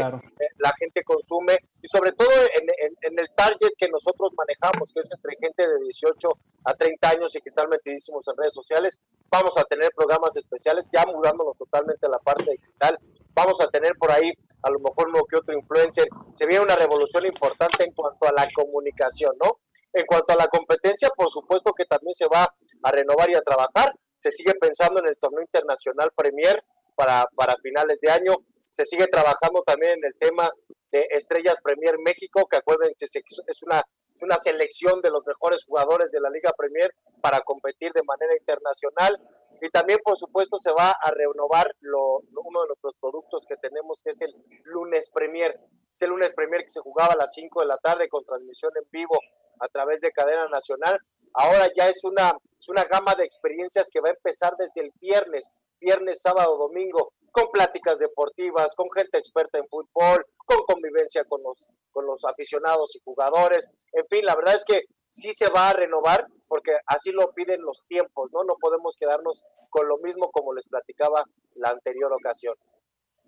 la 0.67 0.75
gente 0.77 1.03
consume 1.05 1.59
y 1.81 1.87
sobre 1.87 2.13
todo 2.13 2.31
en, 2.31 3.19
el 3.19 3.29
target 3.37 3.71
que 3.79 3.89
nosotros 3.89 4.33
manejamos, 4.37 4.93
que 4.93 5.01
es 5.01 5.11
entre 5.13 5.37
gente 5.41 5.63
de 5.63 5.85
18 5.85 6.29
a 6.65 6.75
30 6.75 7.09
años 7.09 7.37
y 7.37 7.41
que 7.41 7.49
están 7.49 7.69
metidísimos 7.69 8.27
en 8.27 8.37
redes 8.37 8.53
sociales, 8.53 8.99
vamos 9.31 9.57
a 9.59 9.65
tener 9.65 9.91
programas 9.95 10.37
especiales, 10.37 10.89
ya 10.93 11.07
mudándonos 11.07 11.57
totalmente 11.57 12.07
a 12.07 12.11
la 12.11 12.19
parte 12.19 12.51
digital, 12.51 12.99
vamos 13.33 13.61
a 13.61 13.69
tener 13.69 13.93
por 13.97 14.11
ahí 14.11 14.33
a 14.63 14.71
lo 14.71 14.81
mejor 14.81 15.09
uno 15.09 15.25
que 15.31 15.37
otro 15.37 15.57
influencer. 15.57 16.09
Se 16.35 16.47
viene 16.47 16.65
una 16.65 16.75
revolución 16.75 17.25
importante 17.27 17.85
en 17.85 17.93
cuanto 17.93 18.27
a 18.27 18.33
la 18.33 18.49
comunicación, 18.53 19.37
¿no? 19.43 19.61
En 19.93 20.05
cuanto 20.07 20.33
a 20.33 20.37
la 20.37 20.49
competencia, 20.49 21.11
por 21.11 21.31
supuesto 21.31 21.73
que 21.73 21.85
también 21.85 22.15
se 22.15 22.27
va 22.27 22.53
a 22.83 22.91
renovar 22.91 23.31
y 23.31 23.35
a 23.35 23.43
trabajar. 23.43 23.95
Se 24.19 24.33
sigue 24.33 24.55
pensando 24.55 25.01
en 25.01 25.07
el 25.07 25.17
torneo 25.17 25.43
internacional 25.43 26.11
Premier 26.17 26.65
para, 26.97 27.27
para 27.37 27.57
finales 27.59 28.01
de 28.01 28.11
año. 28.11 28.35
Se 28.77 28.85
sigue 28.85 29.07
trabajando 29.07 29.63
también 29.65 29.93
en 29.93 30.05
el 30.05 30.15
tema 30.19 30.51
de 30.93 31.07
Estrellas 31.09 31.63
Premier 31.63 31.99
México, 31.99 32.47
que 32.47 32.59
acuerden 32.59 32.93
que 32.99 33.07
es 33.07 33.63
una, 33.63 33.83
es 34.15 34.23
una 34.23 34.37
selección 34.37 35.01
de 35.01 35.11
los 35.11 35.25
mejores 35.27 35.65
jugadores 35.65 36.11
de 36.11 36.21
la 36.21 36.29
Liga 36.29 36.53
Premier 36.55 36.93
para 37.23 37.41
competir 37.41 37.91
de 37.95 38.03
manera 38.03 38.37
internacional. 38.39 39.19
Y 39.63 39.71
también, 39.71 39.99
por 40.05 40.19
supuesto, 40.19 40.59
se 40.59 40.71
va 40.73 40.91
a 40.91 41.11
renovar 41.11 41.75
lo, 41.81 42.19
uno 42.19 42.61
de 42.61 42.67
nuestros 42.69 42.93
productos 43.01 43.47
que 43.49 43.57
tenemos, 43.57 44.03
que 44.03 44.11
es 44.11 44.21
el 44.21 44.35
lunes 44.65 45.11
Premier. 45.11 45.59
Es 45.95 46.03
el 46.03 46.11
lunes 46.11 46.35
Premier 46.35 46.61
que 46.61 46.69
se 46.69 46.81
jugaba 46.81 47.15
a 47.15 47.17
las 47.17 47.33
5 47.33 47.61
de 47.61 47.67
la 47.67 47.79
tarde 47.79 48.11
con 48.11 48.27
transmisión 48.27 48.73
en 48.77 48.87
vivo 48.91 49.19
a 49.59 49.69
través 49.69 50.03
de 50.03 50.11
cadena 50.11 50.51
nacional. 50.51 50.99
Ahora 51.33 51.71
ya 51.75 51.89
es 51.89 52.05
una, 52.05 52.37
es 52.61 52.69
una 52.69 52.85
gama 52.85 53.15
de 53.15 53.25
experiencias 53.25 53.89
que 53.91 54.01
va 54.01 54.11
a 54.11 54.13
empezar 54.13 54.53
desde 54.59 54.83
el 54.83 54.93
viernes, 55.01 55.51
viernes, 55.81 56.21
sábado, 56.21 56.59
domingo. 56.59 57.15
Con 57.37 57.51
pláticas 57.53 57.99
deportivas, 57.99 58.75
con 58.75 58.91
gente 58.91 59.19
experta 59.19 59.59
en 59.59 59.69
fútbol, 59.69 60.25
con 60.39 60.63
convivencia 60.67 61.23
con 61.25 61.43
los, 61.43 61.69
con 61.93 62.07
los 62.07 62.25
aficionados 62.25 62.97
y 62.97 63.01
jugadores. 63.05 63.69
En 63.93 64.07
fin, 64.09 64.25
la 64.25 64.35
verdad 64.35 64.55
es 64.55 64.65
que 64.65 64.85
sí 65.07 65.35
se 65.35 65.51
va 65.51 65.69
a 65.69 65.75
renovar 65.75 66.27
porque 66.49 66.73
así 66.87 67.13
lo 67.13 67.33
piden 67.33 67.61
los 67.61 67.83
tiempos, 67.89 68.31
¿no? 68.33 68.43
No 68.45 68.55
podemos 68.59 68.97
quedarnos 68.99 69.45
con 69.69 69.87
lo 69.87 69.99
mismo 69.99 70.31
como 70.31 70.55
les 70.55 70.67
platicaba 70.67 71.25
la 71.57 71.71
anterior 71.71 72.11
ocasión. 72.11 72.55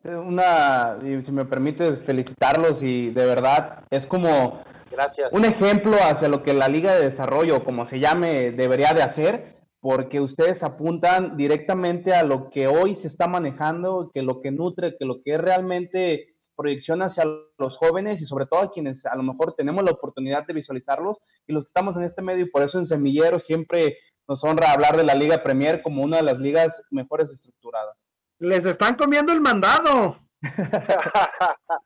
Una, 0.04 0.98
si 1.22 1.30
me 1.32 1.44
permites 1.44 1.98
felicitarlos 1.98 2.82
y 2.82 3.10
de 3.10 3.26
verdad 3.26 3.84
es 3.90 4.06
como 4.06 4.62
Gracias. 4.90 5.30
un 5.32 5.44
ejemplo 5.44 5.98
hacia 6.00 6.28
lo 6.28 6.42
que 6.42 6.54
la 6.54 6.68
Liga 6.68 6.94
de 6.94 7.02
Desarrollo, 7.02 7.62
como 7.62 7.84
se 7.84 7.98
llame, 7.98 8.52
debería 8.52 8.94
de 8.94 9.02
hacer 9.02 9.57
porque 9.80 10.20
ustedes 10.20 10.62
apuntan 10.62 11.36
directamente 11.36 12.14
a 12.14 12.24
lo 12.24 12.50
que 12.50 12.66
hoy 12.66 12.94
se 12.94 13.06
está 13.06 13.28
manejando, 13.28 14.10
que 14.12 14.22
lo 14.22 14.40
que 14.40 14.50
nutre, 14.50 14.96
que 14.98 15.04
lo 15.04 15.22
que 15.22 15.34
es 15.34 15.40
realmente 15.40 16.26
proyección 16.56 17.02
hacia 17.02 17.24
los 17.56 17.76
jóvenes 17.76 18.20
y 18.20 18.26
sobre 18.26 18.46
todo 18.46 18.60
a 18.60 18.70
quienes 18.70 19.06
a 19.06 19.14
lo 19.14 19.22
mejor 19.22 19.54
tenemos 19.54 19.84
la 19.84 19.92
oportunidad 19.92 20.44
de 20.44 20.54
visualizarlos 20.54 21.18
y 21.46 21.52
los 21.52 21.62
que 21.62 21.68
estamos 21.68 21.96
en 21.96 22.02
este 22.02 22.20
medio 22.20 22.46
y 22.46 22.50
por 22.50 22.62
eso 22.62 22.78
en 22.78 22.86
Semillero 22.86 23.38
siempre 23.38 23.96
nos 24.26 24.42
honra 24.42 24.72
hablar 24.72 24.96
de 24.96 25.04
la 25.04 25.14
Liga 25.14 25.42
Premier 25.42 25.80
como 25.82 26.02
una 26.02 26.16
de 26.16 26.24
las 26.24 26.40
ligas 26.40 26.82
mejores 26.90 27.30
estructuradas. 27.30 27.96
Les 28.40 28.64
están 28.64 28.96
comiendo 28.96 29.32
el 29.32 29.40
mandado. 29.40 30.18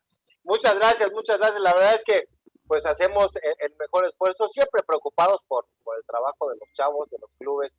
muchas 0.43 0.75
gracias, 0.79 1.11
muchas 1.13 1.37
gracias. 1.37 1.61
La 1.61 1.73
verdad 1.73 1.93
es 1.93 2.03
que 2.03 2.23
pues 2.67 2.85
hacemos 2.85 3.35
el, 3.35 3.75
mejor 3.77 4.05
esfuerzo, 4.05 4.47
siempre 4.47 4.83
preocupados 4.83 5.43
por, 5.47 5.65
el 5.97 6.05
trabajo 6.05 6.49
de 6.49 6.55
los 6.55 6.69
chavos, 6.73 7.09
de 7.09 7.17
los 7.19 7.35
clubes, 7.35 7.77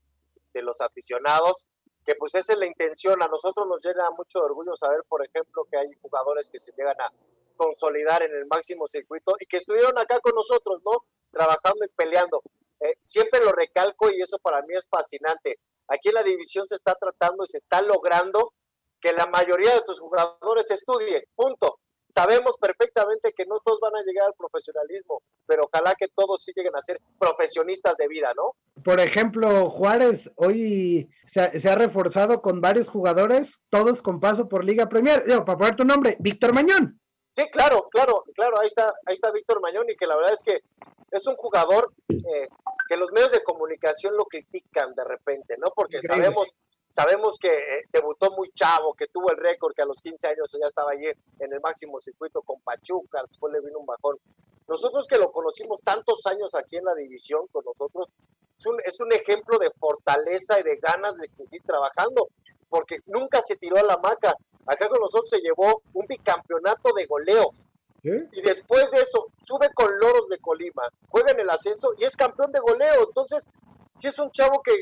de 0.52 0.62
los 0.62 0.80
aficionados, 0.80 1.66
que 2.04 2.14
pues 2.14 2.34
esa 2.34 2.52
es 2.52 2.58
la 2.58 2.66
intención. 2.66 3.22
A 3.22 3.28
nosotros 3.28 3.66
nos 3.66 3.84
llena 3.84 4.10
mucho 4.10 4.40
de 4.40 4.44
orgullo 4.44 4.76
saber, 4.76 5.02
por 5.08 5.24
ejemplo, 5.24 5.66
que 5.70 5.78
hay 5.78 5.88
jugadores 6.02 6.48
que 6.48 6.58
se 6.58 6.72
llegan 6.76 7.00
a 7.00 7.12
consolidar 7.56 8.22
en 8.22 8.34
el 8.34 8.46
máximo 8.46 8.86
circuito 8.88 9.34
y 9.40 9.46
que 9.46 9.56
estuvieron 9.56 9.98
acá 9.98 10.20
con 10.20 10.34
nosotros, 10.34 10.82
¿no? 10.84 11.06
Trabajando 11.30 11.84
y 11.84 11.88
peleando. 11.88 12.42
Eh, 12.80 12.96
siempre 13.00 13.42
lo 13.42 13.52
recalco 13.52 14.10
y 14.10 14.20
eso 14.20 14.38
para 14.38 14.62
mí 14.62 14.74
es 14.74 14.86
fascinante. 14.88 15.58
Aquí 15.88 16.08
en 16.08 16.14
la 16.14 16.22
división 16.22 16.66
se 16.66 16.74
está 16.74 16.94
tratando 16.94 17.44
y 17.44 17.46
se 17.46 17.58
está 17.58 17.80
logrando 17.82 18.52
que 19.00 19.12
la 19.12 19.26
mayoría 19.26 19.74
de 19.74 19.82
tus 19.82 20.00
jugadores 20.00 20.70
estudien, 20.70 21.22
punto. 21.34 21.78
Sabemos 22.14 22.56
perfectamente 22.60 23.32
que 23.36 23.44
no 23.44 23.58
todos 23.64 23.80
van 23.80 23.96
a 23.96 24.04
llegar 24.04 24.28
al 24.28 24.34
profesionalismo, 24.34 25.20
pero 25.46 25.64
ojalá 25.64 25.96
que 25.96 26.06
todos 26.06 26.44
sí 26.44 26.52
lleguen 26.54 26.76
a 26.76 26.80
ser 26.80 27.00
profesionistas 27.18 27.96
de 27.96 28.06
vida, 28.06 28.32
¿no? 28.36 28.54
Por 28.84 29.00
ejemplo, 29.00 29.66
Juárez 29.66 30.30
hoy 30.36 31.10
se 31.26 31.40
ha, 31.68 31.74
reforzado 31.74 32.40
con 32.40 32.60
varios 32.60 32.88
jugadores, 32.88 33.64
todos 33.68 34.00
con 34.00 34.20
paso 34.20 34.48
por 34.48 34.64
Liga 34.64 34.88
Premier. 34.88 35.24
Digo, 35.24 35.44
para 35.44 35.58
poner 35.58 35.74
tu 35.74 35.84
nombre, 35.84 36.16
Víctor 36.20 36.54
Mañón. 36.54 37.00
Sí, 37.34 37.50
claro, 37.50 37.88
claro, 37.90 38.22
claro, 38.32 38.60
ahí 38.60 38.68
está, 38.68 38.94
ahí 39.06 39.14
está 39.14 39.32
Víctor 39.32 39.60
Mañón 39.60 39.90
y 39.90 39.96
que 39.96 40.06
la 40.06 40.14
verdad 40.14 40.34
es 40.34 40.44
que 40.44 40.60
es 41.10 41.26
un 41.26 41.34
jugador 41.34 41.92
eh, 42.08 42.48
que 42.88 42.96
los 42.96 43.10
medios 43.10 43.32
de 43.32 43.42
comunicación 43.42 44.16
lo 44.16 44.26
critican 44.26 44.94
de 44.94 45.02
repente, 45.02 45.56
¿no? 45.58 45.72
Porque 45.74 46.00
sabemos 46.00 46.54
Sabemos 46.94 47.38
que 47.40 47.48
eh, 47.48 47.88
debutó 47.92 48.30
muy 48.30 48.52
chavo, 48.52 48.94
que 48.94 49.08
tuvo 49.08 49.28
el 49.32 49.36
récord, 49.36 49.74
que 49.74 49.82
a 49.82 49.84
los 49.84 50.00
15 50.00 50.28
años 50.28 50.56
ya 50.60 50.68
estaba 50.68 50.92
allí 50.92 51.06
en 51.40 51.52
el 51.52 51.60
máximo 51.60 51.98
circuito 51.98 52.40
con 52.42 52.60
Pachuca, 52.60 53.20
después 53.26 53.52
le 53.52 53.60
vino 53.60 53.80
un 53.80 53.86
bajón. 53.86 54.16
Nosotros 54.68 55.08
que 55.08 55.18
lo 55.18 55.32
conocimos 55.32 55.80
tantos 55.82 56.24
años 56.26 56.54
aquí 56.54 56.76
en 56.76 56.84
la 56.84 56.94
división 56.94 57.48
con 57.50 57.64
nosotros, 57.64 58.06
es 58.56 58.66
un, 58.66 58.76
es 58.84 59.00
un 59.00 59.12
ejemplo 59.12 59.58
de 59.58 59.72
fortaleza 59.72 60.60
y 60.60 60.62
de 60.62 60.76
ganas 60.76 61.16
de 61.16 61.28
seguir 61.32 61.62
trabajando, 61.64 62.28
porque 62.68 63.00
nunca 63.06 63.42
se 63.42 63.56
tiró 63.56 63.76
a 63.76 63.82
la 63.82 63.96
maca. 63.96 64.36
Acá 64.64 64.88
con 64.88 65.00
nosotros 65.00 65.28
se 65.28 65.40
llevó 65.40 65.82
un 65.94 66.06
bicampeonato 66.06 66.92
de 66.92 67.06
goleo. 67.06 67.50
Y 68.04 68.40
después 68.42 68.88
de 68.92 68.98
eso, 68.98 69.26
sube 69.42 69.68
con 69.74 69.90
Loros 69.98 70.28
de 70.28 70.38
Colima, 70.38 70.82
juega 71.08 71.32
en 71.32 71.40
el 71.40 71.50
ascenso 71.50 71.88
y 71.98 72.04
es 72.04 72.14
campeón 72.14 72.52
de 72.52 72.60
goleo. 72.60 73.04
Entonces, 73.04 73.50
si 73.96 74.08
es 74.08 74.18
un 74.18 74.30
chavo 74.30 74.62
que, 74.62 74.72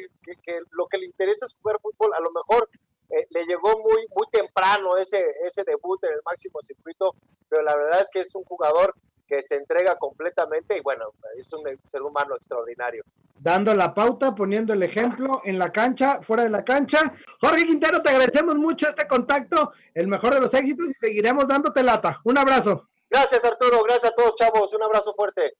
lo 0.71 0.87
que 0.87 0.99
le 0.99 1.07
interesa 1.07 1.47
es 1.47 1.59
jugar 1.61 1.81
fútbol, 1.81 2.12
a 2.14 2.21
lo 2.21 2.31
mejor 2.33 2.69
eh, 3.11 3.26
le 3.31 3.45
llegó 3.45 3.78
muy, 3.78 4.07
muy 4.14 4.26
temprano 4.31 4.97
ese, 4.97 5.23
ese 5.45 5.64
debut 5.64 6.02
en 6.04 6.12
el 6.12 6.21
máximo 6.25 6.61
circuito, 6.62 7.14
pero 7.49 7.62
la 7.62 7.76
verdad 7.76 8.00
es 8.00 8.11
que 8.11 8.21
es 8.21 8.35
un 8.35 8.45
jugador 8.45 8.95
que 9.26 9.42
se 9.42 9.57
entrega 9.57 9.97
completamente 9.97 10.76
y 10.76 10.81
bueno, 10.81 11.12
es 11.38 11.52
un 11.52 11.62
ser 11.85 12.02
humano 12.02 12.37
extraordinario. 12.37 13.04
Dando 13.35 13.75
la 13.75 13.92
pauta, 13.92 14.35
poniendo 14.35 14.73
el 14.73 14.83
ejemplo 14.83 15.40
en 15.45 15.59
la 15.59 15.73
cancha, 15.73 16.23
fuera 16.23 16.45
de 16.45 16.50
la 16.50 16.64
cancha. 16.64 17.12
Jorge 17.40 17.66
Quintero, 17.66 18.02
te 18.02 18.11
agradecemos 18.11 18.57
mucho 18.57 18.88
este 18.88 19.07
contacto, 19.07 19.73
el 19.95 20.07
mejor 20.07 20.35
de 20.35 20.40
los 20.40 20.54
éxitos 20.54 20.88
y 20.88 20.92
seguiremos 20.92 21.49
dándote 21.49 21.83
lata. 21.83 22.21
Un 22.25 22.38
abrazo. 22.38 22.88
Gracias 23.11 23.45
Arturo, 23.45 23.83
gracias 23.83 24.12
a 24.12 24.14
todos 24.14 24.35
chavos, 24.37 24.73
un 24.75 24.83
abrazo 24.83 25.12
fuerte. 25.14 25.54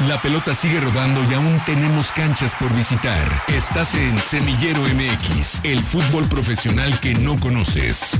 La 0.00 0.20
pelota 0.20 0.56
sigue 0.56 0.80
rodando 0.80 1.20
y 1.30 1.34
aún 1.34 1.60
tenemos 1.64 2.10
canchas 2.10 2.56
por 2.56 2.74
visitar. 2.74 3.28
Estás 3.46 3.94
en 3.94 4.18
Semillero 4.18 4.80
MX, 4.80 5.64
el 5.64 5.78
fútbol 5.78 6.28
profesional 6.28 6.98
que 7.00 7.14
no 7.14 7.38
conoces. 7.38 8.18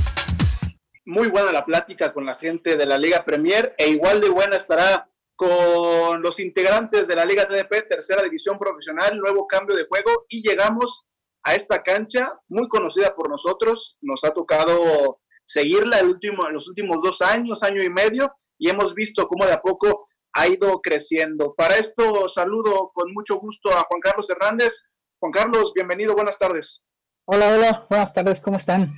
Muy 1.05 1.27
buena 1.27 1.51
la 1.51 1.65
plática 1.65 2.13
con 2.13 2.25
la 2.25 2.35
gente 2.35 2.77
de 2.77 2.85
la 2.85 2.97
Liga 2.97 3.25
Premier 3.25 3.75
e 3.77 3.89
igual 3.89 4.21
de 4.21 4.29
buena 4.29 4.55
estará 4.55 5.11
con 5.35 6.21
los 6.21 6.39
integrantes 6.39 7.07
de 7.07 7.15
la 7.17 7.25
Liga 7.25 7.45
TDP, 7.45 7.89
tercera 7.89 8.23
división 8.23 8.57
profesional, 8.57 9.17
nuevo 9.17 9.45
cambio 9.45 9.75
de 9.75 9.85
juego 9.85 10.25
y 10.29 10.47
llegamos 10.47 11.05
a 11.43 11.55
esta 11.55 11.83
cancha 11.83 12.39
muy 12.47 12.69
conocida 12.69 13.13
por 13.13 13.29
nosotros. 13.29 13.97
Nos 13.99 14.23
ha 14.23 14.31
tocado 14.31 15.19
seguirla 15.43 15.99
el 15.99 16.07
último, 16.07 16.49
los 16.49 16.69
últimos 16.69 17.03
dos 17.03 17.21
años, 17.21 17.63
año 17.63 17.83
y 17.83 17.89
medio, 17.89 18.31
y 18.57 18.69
hemos 18.69 18.93
visto 18.93 19.27
cómo 19.27 19.45
de 19.45 19.51
a 19.51 19.61
poco 19.61 20.01
ha 20.35 20.47
ido 20.47 20.81
creciendo. 20.81 21.55
Para 21.55 21.77
esto 21.77 22.27
saludo 22.27 22.91
con 22.93 23.13
mucho 23.13 23.37
gusto 23.37 23.71
a 23.71 23.83
Juan 23.83 24.01
Carlos 24.01 24.29
Hernández. 24.29 24.83
Juan 25.19 25.31
Carlos, 25.31 25.71
bienvenido, 25.73 26.13
buenas 26.13 26.37
tardes. 26.37 26.83
Hola, 27.23 27.55
hola, 27.55 27.87
buenas 27.89 28.13
tardes, 28.13 28.41
¿cómo 28.41 28.57
están? 28.57 28.93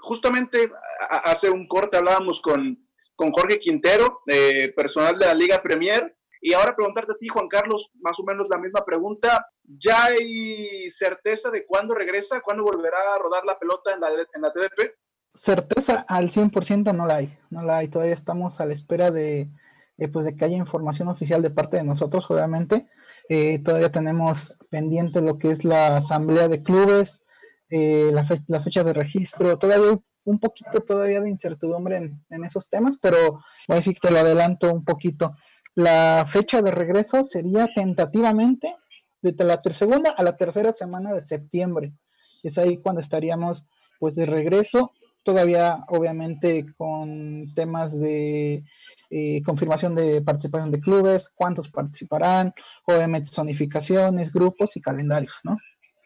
Justamente 0.00 0.70
hace 1.08 1.48
un 1.48 1.68
corte 1.68 1.96
hablábamos 1.96 2.42
con, 2.42 2.88
con 3.14 3.30
Jorge 3.30 3.60
Quintero, 3.60 4.20
eh, 4.26 4.72
personal 4.74 5.16
de 5.16 5.26
la 5.26 5.34
Liga 5.34 5.62
Premier, 5.62 6.16
y 6.40 6.54
ahora 6.54 6.74
preguntarte 6.74 7.12
a 7.12 7.18
ti, 7.18 7.28
Juan 7.28 7.46
Carlos, 7.46 7.92
más 8.00 8.18
o 8.18 8.24
menos 8.24 8.48
la 8.48 8.58
misma 8.58 8.84
pregunta. 8.84 9.46
¿Ya 9.62 10.06
hay 10.06 10.90
certeza 10.90 11.50
de 11.50 11.66
cuándo 11.66 11.94
regresa, 11.94 12.40
cuándo 12.40 12.64
volverá 12.64 13.14
a 13.14 13.18
rodar 13.18 13.44
la 13.44 13.58
pelota 13.58 13.92
en 13.92 14.00
la, 14.00 14.08
en 14.10 14.42
la 14.42 14.52
TDP? 14.52 14.94
Certeza 15.34 16.04
al 16.08 16.30
100% 16.30 16.92
no 16.96 17.06
la 17.06 17.16
hay, 17.16 17.38
no 17.50 17.62
la 17.62 17.76
hay. 17.76 17.88
Todavía 17.88 18.14
estamos 18.14 18.60
a 18.60 18.66
la 18.66 18.72
espera 18.72 19.10
de, 19.10 19.48
eh, 20.00 20.08
pues 20.08 20.24
de 20.24 20.34
que 20.34 20.46
haya 20.46 20.56
información 20.56 21.08
oficial 21.08 21.42
de 21.42 21.50
parte 21.50 21.76
de 21.76 21.84
nosotros, 21.84 22.24
obviamente. 22.30 22.86
Eh, 23.28 23.62
todavía 23.62 23.92
tenemos 23.92 24.54
pendiente 24.70 25.20
lo 25.20 25.38
que 25.38 25.50
es 25.50 25.62
la 25.62 25.98
asamblea 25.98 26.48
de 26.48 26.62
clubes, 26.62 27.22
eh, 27.68 28.10
la, 28.10 28.24
fecha 28.60 28.82
de 28.82 28.94
registro, 28.94 29.58
todavía 29.58 30.00
un 30.24 30.40
poquito 30.40 30.80
todavía 30.80 31.20
de 31.20 31.28
incertidumbre 31.28 31.96
en, 32.30 32.44
esos 32.44 32.70
temas, 32.70 32.96
pero 33.00 33.42
voy 33.68 33.74
a 33.74 33.74
decir 33.74 33.98
que 34.00 34.10
lo 34.10 34.20
adelanto 34.20 34.72
un 34.72 34.84
poquito. 34.84 35.32
La 35.74 36.24
fecha 36.26 36.62
de 36.62 36.70
regreso 36.70 37.22
sería 37.22 37.68
tentativamente 37.74 38.74
de 39.20 39.44
la 39.44 39.60
segunda 39.70 40.14
a 40.16 40.22
la 40.22 40.36
tercera 40.36 40.72
semana 40.72 41.12
de 41.12 41.20
septiembre. 41.20 41.92
Es 42.42 42.56
ahí 42.56 42.78
cuando 42.78 43.02
estaríamos 43.02 43.66
pues 43.98 44.14
de 44.14 44.24
regreso, 44.24 44.92
todavía 45.22 45.84
obviamente 45.88 46.64
con 46.76 47.52
temas 47.54 47.98
de 47.98 48.64
eh, 49.10 49.42
confirmación 49.44 49.94
de 49.94 50.22
participación 50.22 50.70
de 50.70 50.80
clubes, 50.80 51.28
cuántos 51.34 51.68
participarán, 51.68 52.54
obviamente 52.84 53.30
zonificaciones, 53.32 54.32
grupos 54.32 54.76
y 54.76 54.80
calendarios, 54.80 55.34
¿no? 55.42 55.56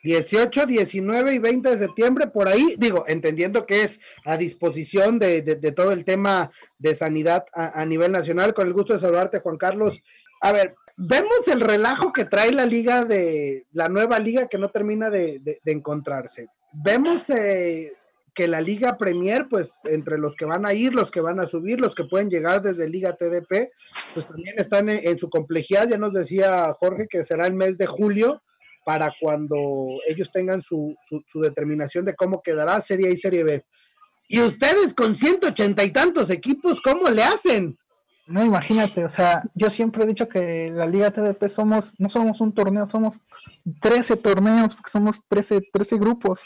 18, 0.05 0.67
19 0.67 1.35
y 1.35 1.39
20 1.39 1.71
de 1.71 1.79
septiembre, 1.79 2.27
por 2.27 2.47
ahí, 2.47 2.77
digo, 2.79 3.05
entendiendo 3.09 3.67
que 3.67 3.83
es 3.83 4.01
a 4.25 4.37
disposición 4.37 5.19
de, 5.19 5.43
todo 5.75 5.93
el 5.93 6.05
tema 6.05 6.51
de 6.79 6.95
sanidad 6.95 7.47
a, 7.55 7.85
nivel 7.87 8.13
nacional, 8.13 8.53
con 8.53 8.67
el 8.67 8.75
gusto 8.75 8.93
de 8.93 8.99
saludarte, 8.99 9.41
Juan 9.41 9.57
Carlos. 9.57 10.03
A 10.43 10.53
ver, 10.53 10.75
vemos 10.99 11.49
el 11.49 11.63
relajo 11.63 12.13
que 12.13 12.27
trae 12.27 12.53
la 12.53 12.67
liga 12.67 13.07
de, 13.07 13.67
la 13.73 13.89
nueva 13.89 14.19
liga 14.19 14.47
que 14.47 14.59
no 14.59 14.69
termina 14.69 15.09
de, 15.09 15.41
encontrarse. 15.65 16.49
Vemos 16.73 17.31
eh, 17.31 17.93
que 18.35 18.49
la 18.49 18.61
Liga 18.61 18.99
Premier, 18.99 19.47
pues 19.49 19.75
entre 19.85 20.19
los 20.19 20.35
que 20.35 20.45
van 20.45 20.67
a 20.67 20.75
ir, 20.75 20.95
los 20.95 21.11
que 21.11 21.21
van 21.21 21.39
a 21.39 21.47
subir, 21.47 21.81
los 21.81 21.95
que 21.95 22.05
pueden 22.05 22.29
llegar 22.29 22.61
desde 22.63 22.89
Liga 22.89 23.15
TDP, 23.15 23.71
pues 24.13 24.27
también 24.27 24.57
están 24.59 24.89
en, 24.89 25.19
su 25.19 25.31
complejidad. 25.31 25.89
Ya 25.89 25.99
nos 25.99 26.13
decía 26.13 26.73
Jorge 26.77 27.07
que 27.09 27.25
será 27.25 27.47
el 27.47 27.55
mes 27.55 27.79
de 27.79 27.87
julio 27.87 28.43
para 28.85 29.13
cuando 29.21 29.99
ellos 30.07 30.31
tengan 30.33 30.61
su, 30.61 30.97
su, 31.25 31.41
determinación 31.41 32.05
de 32.05 32.15
cómo 32.15 32.43
quedará 32.43 32.81
Serie 32.81 33.09
A 33.09 33.11
y 33.13 33.17
Serie 33.17 33.45
B. 33.45 33.65
Y 34.29 34.41
ustedes 34.41 34.95
con 34.95 35.15
ciento 35.15 35.49
ochenta 35.49 35.85
y 35.85 35.93
tantos 35.93 36.29
equipos, 36.31 36.81
¿cómo 36.81 37.09
le 37.09 37.23
hacen? 37.23 37.79
No, 38.27 38.43
imagínate, 38.43 39.05
o 39.05 39.11
sea, 39.11 39.43
yo 39.55 39.69
siempre 39.69 40.03
he 40.03 40.07
dicho 40.07 40.29
que 40.29 40.71
la 40.75 40.87
Liga 40.87 41.11
TDP 41.11 41.49
somos, 41.49 41.95
no 41.99 42.09
somos 42.09 42.41
un 42.41 42.55
torneo, 42.55 42.87
somos 42.87 43.21
13 43.83 44.17
torneos, 44.17 44.75
porque 44.75 44.91
somos 44.91 45.21
13, 45.29 45.61
13 45.71 45.99
grupos. 45.99 46.43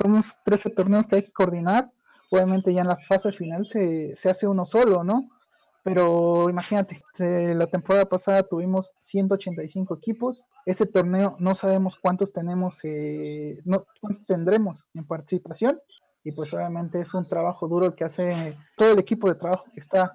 Somos 0.00 0.36
13 0.44 0.70
torneos 0.70 1.06
que 1.06 1.16
hay 1.16 1.22
que 1.22 1.32
coordinar. 1.32 1.90
Obviamente 2.30 2.72
ya 2.72 2.82
en 2.82 2.88
la 2.88 2.98
fase 3.08 3.32
final 3.32 3.66
se, 3.66 4.14
se 4.14 4.30
hace 4.30 4.46
uno 4.46 4.64
solo, 4.64 5.02
¿no? 5.02 5.28
Pero 5.82 6.50
imagínate, 6.50 7.02
la 7.18 7.66
temporada 7.66 8.04
pasada 8.04 8.42
tuvimos 8.42 8.92
185 9.00 9.94
equipos. 9.94 10.44
Este 10.66 10.84
torneo 10.84 11.36
no 11.38 11.54
sabemos 11.54 11.96
cuántos 11.96 12.32
tenemos, 12.32 12.80
eh, 12.84 13.60
no, 13.64 13.86
cuántos 14.00 14.24
tendremos 14.26 14.84
en 14.94 15.06
participación. 15.06 15.80
Y 16.22 16.32
pues 16.32 16.52
obviamente 16.52 17.00
es 17.00 17.14
un 17.14 17.26
trabajo 17.26 17.66
duro 17.66 17.94
que 17.96 18.04
hace 18.04 18.56
todo 18.76 18.92
el 18.92 18.98
equipo 18.98 19.28
de 19.28 19.36
trabajo 19.36 19.64
que 19.72 19.80
está 19.80 20.14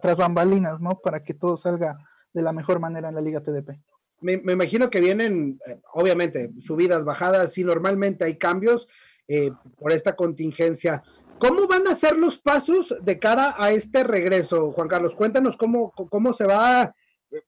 tras 0.00 0.16
bambalinas, 0.16 0.80
¿no? 0.80 1.00
Para 1.02 1.24
que 1.24 1.34
todo 1.34 1.56
salga 1.56 1.98
de 2.32 2.42
la 2.42 2.52
mejor 2.52 2.78
manera 2.78 3.08
en 3.08 3.16
la 3.16 3.20
Liga 3.20 3.40
TDP. 3.40 3.80
Me, 4.24 4.52
imagino 4.52 4.90
que 4.90 5.00
vienen, 5.00 5.58
eh, 5.68 5.80
obviamente, 5.92 6.50
subidas, 6.60 7.04
bajadas, 7.04 7.56
y 7.58 7.64
normalmente 7.64 8.24
hay 8.24 8.36
cambios 8.36 8.88
eh, 9.28 9.50
por 9.78 9.92
esta 9.92 10.16
contingencia. 10.16 11.02
¿Cómo 11.38 11.66
van 11.66 11.86
a 11.88 11.96
ser 11.96 12.16
los 12.16 12.38
pasos 12.38 12.94
de 13.02 13.18
cara 13.18 13.54
a 13.58 13.72
este 13.72 14.02
regreso, 14.02 14.72
Juan 14.72 14.88
Carlos? 14.88 15.14
Cuéntanos 15.14 15.56
cómo, 15.56 15.92
cómo 15.92 16.32
se 16.32 16.46
va 16.46 16.94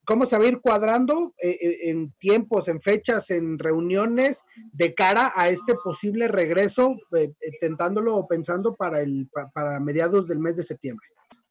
cómo 0.05 0.27
se 0.27 0.39
va 0.39 0.45
a 0.45 0.49
ir 0.49 0.61
cuadrando 0.61 1.35
eh, 1.43 1.57
eh, 1.61 1.91
en 1.91 2.13
tiempos, 2.13 2.69
en 2.69 2.81
fechas, 2.81 3.31
en 3.31 3.59
reuniones 3.59 4.45
de 4.73 4.95
cara 4.95 5.33
a 5.35 5.49
este 5.49 5.75
posible 5.75 6.29
regreso, 6.29 6.97
eh, 7.17 7.33
tentándolo 7.61 8.17
o 8.17 8.27
pensando 8.27 8.75
para 8.75 9.01
el 9.01 9.29
para 9.53 9.81
mediados 9.81 10.27
del 10.27 10.39
mes 10.39 10.57
de 10.57 10.63
septiembre. 10.63 11.07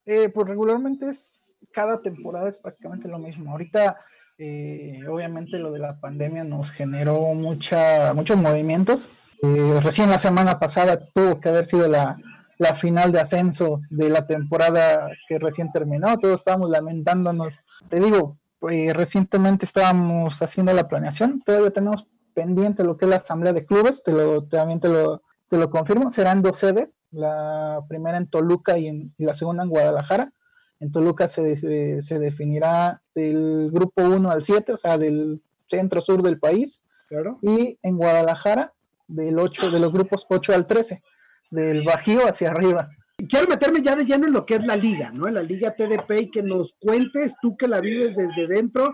pues 0.05 0.47
regularmente 0.47 1.09
es 1.09 1.55
cada 1.71 2.01
temporada 2.01 2.49
es 2.49 2.57
prácticamente 2.57 3.07
lo 3.07 3.19
mismo. 3.19 3.51
Ahorita 3.51 3.95
obviamente 4.37 5.59
lo 5.59 5.71
de 5.71 5.79
la 5.79 5.99
pandemia 5.99 6.43
nos 6.43 6.71
generó 6.71 7.33
mucha 7.33 8.13
muchos 8.13 8.37
movimientos 8.37 9.07
eh, 9.41 9.79
recién 9.81 10.09
la 10.09 10.19
semana 10.19 10.59
pasada 10.59 10.99
tuvo 11.13 11.39
que 11.39 11.49
haber 11.49 11.65
sido 11.65 11.87
la, 11.87 12.17
final 12.75 13.11
de 13.11 13.19
ascenso 13.19 13.81
de 13.89 14.09
la 14.09 14.25
temporada 14.27 15.09
que 15.27 15.39
recién 15.39 15.71
terminó. 15.71 16.17
Todos 16.17 16.41
estábamos 16.41 16.69
lamentándonos. 16.69 17.59
Te 17.89 17.99
digo, 17.99 18.37
eh, 18.69 18.93
recientemente 18.93 19.65
estábamos 19.65 20.41
haciendo 20.41 20.73
la 20.73 20.87
planeación. 20.87 21.41
Todavía 21.45 21.71
tenemos 21.71 22.07
pendiente 22.33 22.83
lo 22.83 22.97
que 22.97 23.05
es 23.05 23.09
la 23.09 23.17
asamblea 23.17 23.53
de 23.53 23.65
clubes. 23.65 24.03
Te 24.03 24.13
lo, 24.13 24.43
también 24.45 24.79
te 24.79 24.87
lo, 24.87 25.21
te 25.49 25.57
lo 25.57 25.69
confirmo. 25.69 26.11
Serán 26.11 26.41
dos 26.41 26.57
sedes. 26.57 26.97
La 27.11 27.81
primera 27.89 28.17
en 28.17 28.27
Toluca 28.27 28.77
y, 28.77 28.87
en, 28.87 29.13
la 29.17 29.33
segunda 29.33 29.63
en 29.63 29.69
Guadalajara. 29.69 30.31
En 30.79 30.91
Toluca 30.91 31.27
se, 31.27 31.55
se, 31.55 32.01
se 32.01 32.19
definirá 32.19 33.01
del 33.13 33.69
grupo 33.71 34.03
1 34.03 34.29
al 34.29 34.43
7, 34.43 34.73
o 34.73 34.77
sea, 34.77 34.97
del 34.97 35.41
centro 35.67 36.01
sur 36.01 36.21
del 36.21 36.39
país. 36.39 36.83
Claro. 37.07 37.39
Y 37.41 37.77
en 37.81 37.97
Guadalajara 37.97 38.73
del 39.07 39.39
8, 39.39 39.71
de 39.71 39.79
los 39.79 39.91
grupos 39.91 40.25
8 40.29 40.53
al 40.53 40.67
13, 40.67 41.01
del 41.51 41.83
Bajío 41.83 42.27
hacia 42.27 42.51
arriba. 42.51 42.89
Quiero 43.29 43.47
meterme 43.47 43.81
ya 43.81 43.95
de 43.95 44.05
lleno 44.05 44.27
en 44.27 44.33
lo 44.33 44.45
que 44.45 44.55
es 44.55 44.65
la 44.65 44.75
liga, 44.75 45.11
¿no? 45.11 45.27
En 45.27 45.35
la 45.35 45.43
liga 45.43 45.75
TDP 45.75 46.21
y 46.21 46.31
que 46.31 46.43
nos 46.43 46.73
cuentes, 46.73 47.35
tú 47.41 47.55
que 47.55 47.67
la 47.67 47.79
vives 47.79 48.15
desde 48.15 48.45
dentro, 48.47 48.93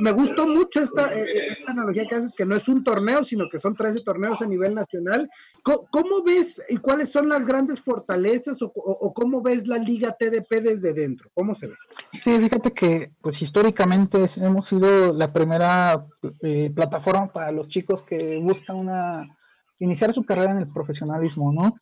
me 0.00 0.12
gustó 0.12 0.46
mucho 0.46 0.80
esta, 0.80 1.12
eh, 1.14 1.22
eh, 1.22 1.46
esta, 1.48 1.72
analogía 1.72 2.04
que 2.06 2.14
haces, 2.14 2.32
que 2.34 2.46
no 2.46 2.54
es 2.54 2.68
un 2.68 2.84
torneo, 2.84 3.24
sino 3.24 3.48
que 3.48 3.58
son 3.58 3.74
13 3.74 4.02
torneos 4.04 4.40
a 4.42 4.46
nivel 4.46 4.74
nacional. 4.74 5.30
¿Cómo, 5.62 6.22
ves 6.24 6.62
y 6.68 6.76
cuáles 6.76 7.10
son 7.10 7.28
las 7.28 7.44
grandes 7.44 7.80
fortalezas 7.80 8.58
o, 8.60 9.12
cómo 9.14 9.40
ves 9.40 9.66
la 9.66 9.78
liga 9.78 10.14
TDP 10.18 10.62
desde 10.62 10.92
dentro? 10.92 11.30
¿Cómo 11.34 11.54
se 11.54 11.68
ve? 11.68 11.74
Sí, 12.12 12.38
fíjate 12.38 12.72
que 12.72 13.12
pues 13.20 13.40
históricamente 13.40 14.24
hemos 14.36 14.66
sido 14.66 15.12
la 15.12 15.32
primera 15.32 16.06
eh, 16.42 16.70
plataforma 16.74 17.32
para 17.32 17.50
los 17.50 17.68
chicos 17.68 18.02
que 18.02 18.38
buscan 18.38 18.76
una 18.76 19.26
iniciar 19.78 20.12
su 20.12 20.24
carrera 20.24 20.52
en 20.52 20.58
el 20.58 20.68
profesionalismo, 20.68 21.52
¿no? 21.52 21.76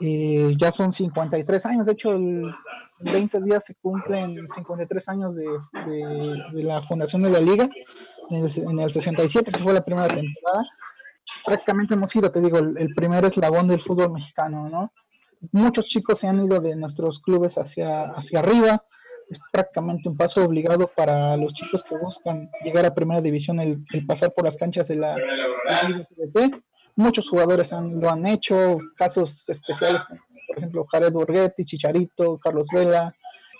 Ya 0.00 0.72
son 0.72 0.92
53 0.92 1.66
años, 1.66 1.86
de 1.86 1.92
hecho 1.92 2.12
el 2.12 2.54
20 3.00 3.40
días 3.42 3.64
se 3.64 3.74
cumplen 3.74 4.48
53 4.48 5.08
años 5.08 5.36
de, 5.36 5.44
la 6.62 6.80
fundación 6.82 7.22
de 7.22 7.30
la 7.30 7.40
liga, 7.40 7.68
en 8.30 8.78
el, 8.78 8.90
67, 8.90 9.52
que 9.52 9.58
fue 9.58 9.74
la 9.74 9.84
primera 9.84 10.08
temporada. 10.08 10.64
Prácticamente 11.44 11.94
hemos 11.94 12.10
sido, 12.10 12.30
te 12.30 12.40
digo, 12.40 12.58
el, 12.58 12.94
primer 12.94 13.24
eslabón 13.24 13.68
del 13.68 13.80
fútbol 13.80 14.12
mexicano, 14.12 14.68
¿no? 14.68 14.92
Muchos 15.52 15.86
chicos 15.86 16.18
se 16.18 16.26
han 16.26 16.40
ido 16.40 16.60
de 16.60 16.74
nuestros 16.74 17.20
clubes 17.20 17.58
hacia, 17.58 18.04
hacia 18.12 18.38
arriba, 18.38 18.84
es 19.28 19.38
prácticamente 19.52 20.08
un 20.08 20.16
paso 20.16 20.44
obligado 20.44 20.90
para 20.94 21.36
los 21.36 21.52
chicos 21.52 21.82
que 21.82 21.96
buscan 21.96 22.50
llegar 22.62 22.84
a 22.86 22.94
primera 22.94 23.20
división 23.20 23.58
el, 23.58 23.84
pasar 24.06 24.32
por 24.32 24.44
las 24.44 24.56
canchas 24.56 24.88
de 24.88 24.96
la, 24.96 25.16
Liga 25.16 26.06
Muchos 26.96 27.28
jugadores 27.28 27.72
lo 27.72 28.10
han 28.10 28.26
hecho, 28.26 28.78
casos 28.96 29.48
especiales 29.48 30.02
por 30.54 30.58
ejemplo, 30.58 30.86
Jared 30.90 31.12
Borghetti, 31.12 31.64
Chicharito, 31.64 32.38
Carlos 32.38 32.68
Vela, 32.72 33.14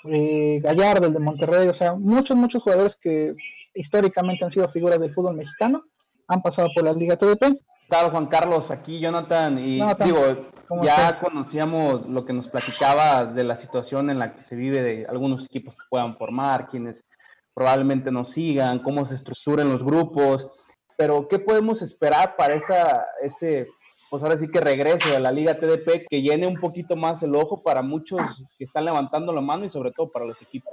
eh, 0.05 0.61
Gallardo, 0.63 1.07
el 1.07 1.13
de 1.13 1.19
Monterrey, 1.19 1.69
o 1.69 1.75
sea, 1.75 1.95
muchos, 1.95 2.37
muchos 2.37 2.63
jugadores 2.63 2.97
que 2.97 3.35
históricamente 3.75 4.45
han 4.45 4.51
sido 4.51 4.69
figuras 4.69 5.01
del 5.01 5.13
fútbol 5.13 5.35
mexicano, 5.35 5.85
han 6.29 6.41
pasado 6.41 6.69
por 6.75 6.85
la 6.85 6.93
Liga 6.93 7.17
TDP. 7.17 7.59
Claro, 7.89 8.11
Juan 8.11 8.27
Carlos, 8.27 8.71
aquí 8.71 9.01
Jonathan, 9.01 9.59
y 9.59 9.81
digo, 10.05 10.51
ya 10.83 11.19
conocíamos 11.21 12.07
lo 12.07 12.25
que 12.25 12.33
nos 12.33 12.49
platicaba 12.49 13.27
de 13.27 13.45
la 13.45 13.57
situación 13.57 14.09
en 14.09 14.19
la 14.19 14.35
que 14.35 14.43
se 14.43 14.57
vive 14.57 14.83
de 14.83 15.07
algunos 15.07 15.45
equipos 15.45 15.75
que 15.75 15.85
puedan 15.91 16.17
formar, 16.17 16.69
quienes 16.69 17.05
probablemente 17.53 18.11
nos 18.11 18.31
sigan, 18.31 18.81
cómo 18.81 19.05
se 19.05 19.17
estructuran 19.17 19.69
los 19.69 19.85
grupos, 19.85 20.49
pero 20.97 21.29
¿qué 21.29 21.39
podemos 21.39 21.83
esperar 21.83 22.37
para 22.37 22.55
esta, 22.55 23.07
este 23.23 23.69
pues 24.11 24.23
ahora 24.23 24.37
sí 24.37 24.49
que 24.49 24.61
regrese 24.61 25.17
a 25.17 25.19
la 25.19 25.33
Liga 25.33 25.59
TDP, 25.59 26.07
que 26.09 26.23
llene 26.23 26.47
un 26.47 26.61
poquito 26.61 26.95
más 26.95 27.23
el 27.25 27.35
ojo 27.35 27.63
para 27.63 27.83
muchos 27.83 28.21
que 28.57 28.65
están 28.65 28.85
levantando 28.85 29.33
la 29.33 29.41
mano 29.41 29.65
y 29.65 29.71
sobre 29.71 29.91
todo 29.91 30.11
para 30.11 30.25
los 30.25 30.41
equipos. 30.41 30.73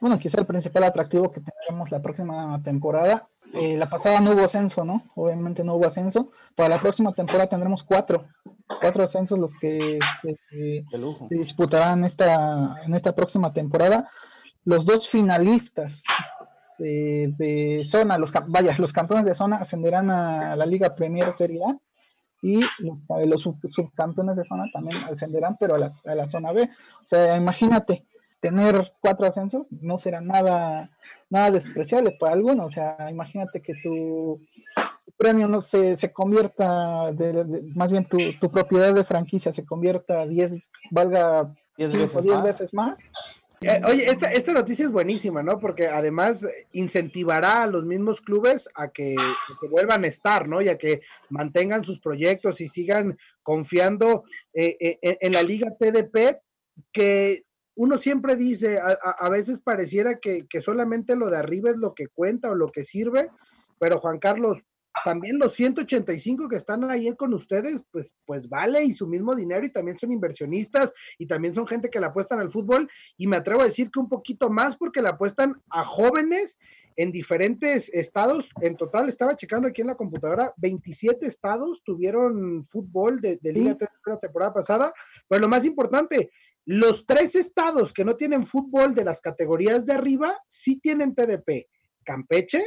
Bueno, 0.00 0.18
quizá 0.18 0.40
el 0.40 0.46
principal 0.46 0.84
atractivo 0.84 1.30
que 1.30 1.42
tendremos 1.42 1.90
la 1.90 2.00
próxima 2.00 2.58
temporada. 2.62 3.28
Eh, 3.52 3.76
la 3.76 3.90
pasada 3.90 4.20
no 4.20 4.30
hubo 4.30 4.44
ascenso, 4.44 4.84
¿no? 4.84 5.02
Obviamente 5.14 5.62
no 5.62 5.74
hubo 5.74 5.86
ascenso. 5.86 6.30
Para 6.54 6.70
la 6.70 6.78
próxima 6.78 7.12
temporada 7.12 7.48
tendremos 7.48 7.82
cuatro, 7.82 8.24
cuatro 8.80 9.04
ascensos 9.04 9.38
los 9.38 9.54
que, 9.54 9.98
se 10.22 10.84
disputarán 11.28 12.04
esta, 12.04 12.76
en 12.82 12.94
esta 12.94 13.14
próxima 13.14 13.52
temporada. 13.52 14.08
Los 14.64 14.86
dos 14.86 15.06
finalistas 15.08 16.02
de, 16.80 17.34
de 17.36 17.84
zona, 17.84 18.18
los, 18.18 18.32
vaya, 18.48 18.74
los 18.78 18.92
campeones 18.92 19.26
de 19.26 19.34
zona 19.34 19.56
ascenderán 19.56 20.10
a 20.10 20.56
la 20.56 20.66
Liga 20.66 20.94
Premier 20.94 21.32
Serie 21.32 21.62
A 21.64 21.78
y 22.42 22.60
los, 22.78 23.04
los 23.26 23.42
subcampeones 23.68 24.36
de 24.36 24.44
zona 24.44 24.64
también 24.72 24.96
ascenderán, 25.10 25.56
pero 25.60 25.74
a 25.74 25.78
la, 25.78 25.90
a 26.06 26.14
la, 26.14 26.26
zona 26.26 26.52
B. 26.52 26.62
O 26.62 27.06
sea, 27.06 27.36
imagínate, 27.36 28.06
tener 28.40 28.92
cuatro 29.00 29.26
ascensos 29.26 29.70
no 29.70 29.98
será 29.98 30.22
nada, 30.22 30.90
nada 31.28 31.50
despreciable 31.50 32.16
para 32.18 32.32
alguno. 32.32 32.64
O 32.64 32.70
sea, 32.70 32.96
imagínate 33.10 33.60
que 33.60 33.74
tu, 33.82 34.40
premio 35.18 35.48
no 35.48 35.60
se, 35.60 35.98
se 35.98 36.12
convierta, 36.12 37.12
de, 37.12 37.62
más 37.74 37.90
bien 37.90 38.06
tu, 38.06 38.16
tu, 38.40 38.50
propiedad 38.50 38.94
de 38.94 39.04
franquicia 39.04 39.52
se 39.52 39.66
convierta 39.66 40.22
a 40.22 40.26
10, 40.26 40.54
valga 40.90 41.54
10 41.76 41.98
veces, 41.98 42.42
veces 42.42 42.74
más 42.74 43.00
eh, 43.62 43.82
oye, 43.86 44.08
esta, 44.10 44.32
esta 44.32 44.54
noticia 44.54 44.86
es 44.86 44.90
buenísima, 44.90 45.42
¿no? 45.42 45.58
Porque 45.58 45.88
además 45.88 46.46
incentivará 46.72 47.62
a 47.62 47.66
los 47.66 47.84
mismos 47.84 48.22
clubes 48.22 48.70
a 48.74 48.88
que, 48.88 49.14
vuelvan 49.70 50.04
a 50.04 50.06
estar, 50.06 50.48
¿no? 50.48 50.62
Y 50.62 50.70
a 50.70 50.78
que 50.78 51.02
mantengan 51.28 51.84
sus 51.84 52.00
proyectos 52.00 52.62
y 52.62 52.68
sigan 52.68 53.18
confiando 53.42 54.24
eh, 54.54 54.76
eh, 54.80 55.18
en, 55.20 55.32
la 55.32 55.42
liga 55.42 55.76
TDP, 55.78 56.40
que 56.90 57.44
uno 57.74 57.98
siempre 57.98 58.36
dice, 58.36 58.78
a, 58.80 59.28
veces 59.28 59.60
pareciera 59.60 60.18
que, 60.18 60.46
que, 60.48 60.62
solamente 60.62 61.14
lo 61.14 61.28
de 61.28 61.36
arriba 61.36 61.70
es 61.70 61.76
lo 61.76 61.94
que 61.94 62.08
cuenta 62.08 62.50
o 62.50 62.54
lo 62.54 62.72
que 62.72 62.86
sirve, 62.86 63.28
pero 63.78 63.98
Juan 63.98 64.18
Carlos, 64.18 64.62
también 65.04 65.38
los 65.38 65.54
185 65.54 66.48
que 66.48 66.56
están 66.56 66.90
ahí 66.90 67.14
con 67.16 67.32
ustedes, 67.32 67.82
pues, 67.90 68.12
pues 68.24 68.48
vale 68.48 68.84
y 68.84 68.92
su 68.92 69.06
mismo 69.06 69.34
dinero 69.34 69.64
y 69.64 69.70
también 69.70 69.98
son 69.98 70.12
inversionistas 70.12 70.92
y 71.18 71.26
también 71.26 71.54
son 71.54 71.66
gente 71.66 71.90
que 71.90 72.00
le 72.00 72.06
apuestan 72.06 72.40
al 72.40 72.50
fútbol 72.50 72.88
y 73.16 73.26
me 73.26 73.36
atrevo 73.36 73.62
a 73.62 73.66
decir 73.66 73.90
que 73.90 74.00
un 74.00 74.08
poquito 74.08 74.50
más 74.50 74.76
porque 74.76 75.02
le 75.02 75.08
apuestan 75.08 75.60
a 75.70 75.84
jóvenes 75.84 76.58
en 76.96 77.12
diferentes 77.12 77.88
estados. 77.94 78.50
En 78.60 78.76
total, 78.76 79.08
estaba 79.08 79.36
checando 79.36 79.68
aquí 79.68 79.80
en 79.80 79.86
la 79.86 79.96
computadora, 79.96 80.52
27 80.58 81.26
estados 81.26 81.82
tuvieron 81.82 82.64
fútbol 82.64 83.20
de, 83.20 83.38
de 83.40 83.52
Liga 83.52 83.76
la 84.04 84.18
temporada 84.18 84.52
pasada, 84.52 84.92
pero 85.28 85.40
lo 85.40 85.48
más 85.48 85.64
importante, 85.64 86.30
los 86.66 87.06
tres 87.06 87.34
estados 87.36 87.92
que 87.92 88.04
no 88.04 88.16
tienen 88.16 88.46
fútbol 88.46 88.94
de 88.94 89.04
las 89.04 89.20
categorías 89.20 89.86
de 89.86 89.94
arriba 89.94 90.36
sí 90.46 90.78
tienen 90.78 91.14
TDP. 91.14 91.68
Campeche, 92.04 92.62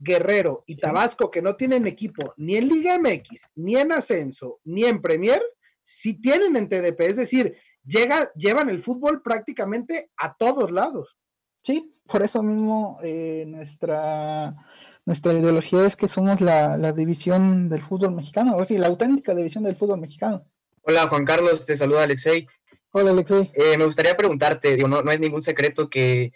Guerrero 0.00 0.64
y 0.66 0.76
Tabasco, 0.76 1.30
que 1.30 1.42
no 1.42 1.56
tienen 1.56 1.86
equipo 1.86 2.32
ni 2.38 2.56
en 2.56 2.68
Liga 2.68 2.98
MX, 2.98 3.50
ni 3.54 3.76
en 3.76 3.92
Ascenso, 3.92 4.58
ni 4.64 4.84
en 4.84 5.00
Premier, 5.02 5.42
sí 5.82 6.20
tienen 6.20 6.56
en 6.56 6.68
TDP. 6.68 7.00
Es 7.02 7.16
decir, 7.16 7.56
llega, 7.84 8.32
llevan 8.34 8.70
el 8.70 8.80
fútbol 8.80 9.22
prácticamente 9.22 10.10
a 10.16 10.34
todos 10.34 10.70
lados. 10.70 11.18
Sí, 11.62 11.94
por 12.06 12.22
eso 12.22 12.42
mismo 12.42 12.98
eh, 13.02 13.44
nuestra, 13.46 14.56
nuestra 15.04 15.34
ideología 15.34 15.86
es 15.86 15.96
que 15.96 16.08
somos 16.08 16.40
la, 16.40 16.92
división 16.92 17.68
del 17.68 17.82
fútbol 17.82 18.14
mexicano, 18.14 18.56
o 18.56 18.64
sea, 18.64 18.78
la 18.78 18.86
auténtica 18.86 19.34
división 19.34 19.64
del 19.64 19.76
fútbol 19.76 20.00
mexicano. 20.00 20.46
Hola 20.82 21.08
Juan 21.08 21.26
Carlos, 21.26 21.66
te 21.66 21.76
saluda 21.76 22.04
Alexei. 22.04 22.46
Hola 22.92 23.10
Alexei. 23.10 23.52
Eh, 23.54 23.76
me 23.76 23.84
gustaría 23.84 24.16
preguntarte, 24.16 24.76
digo, 24.76 24.88
no, 24.88 25.02
no 25.02 25.12
es 25.12 25.20
ningún 25.20 25.42
secreto 25.42 25.90
que 25.90 26.32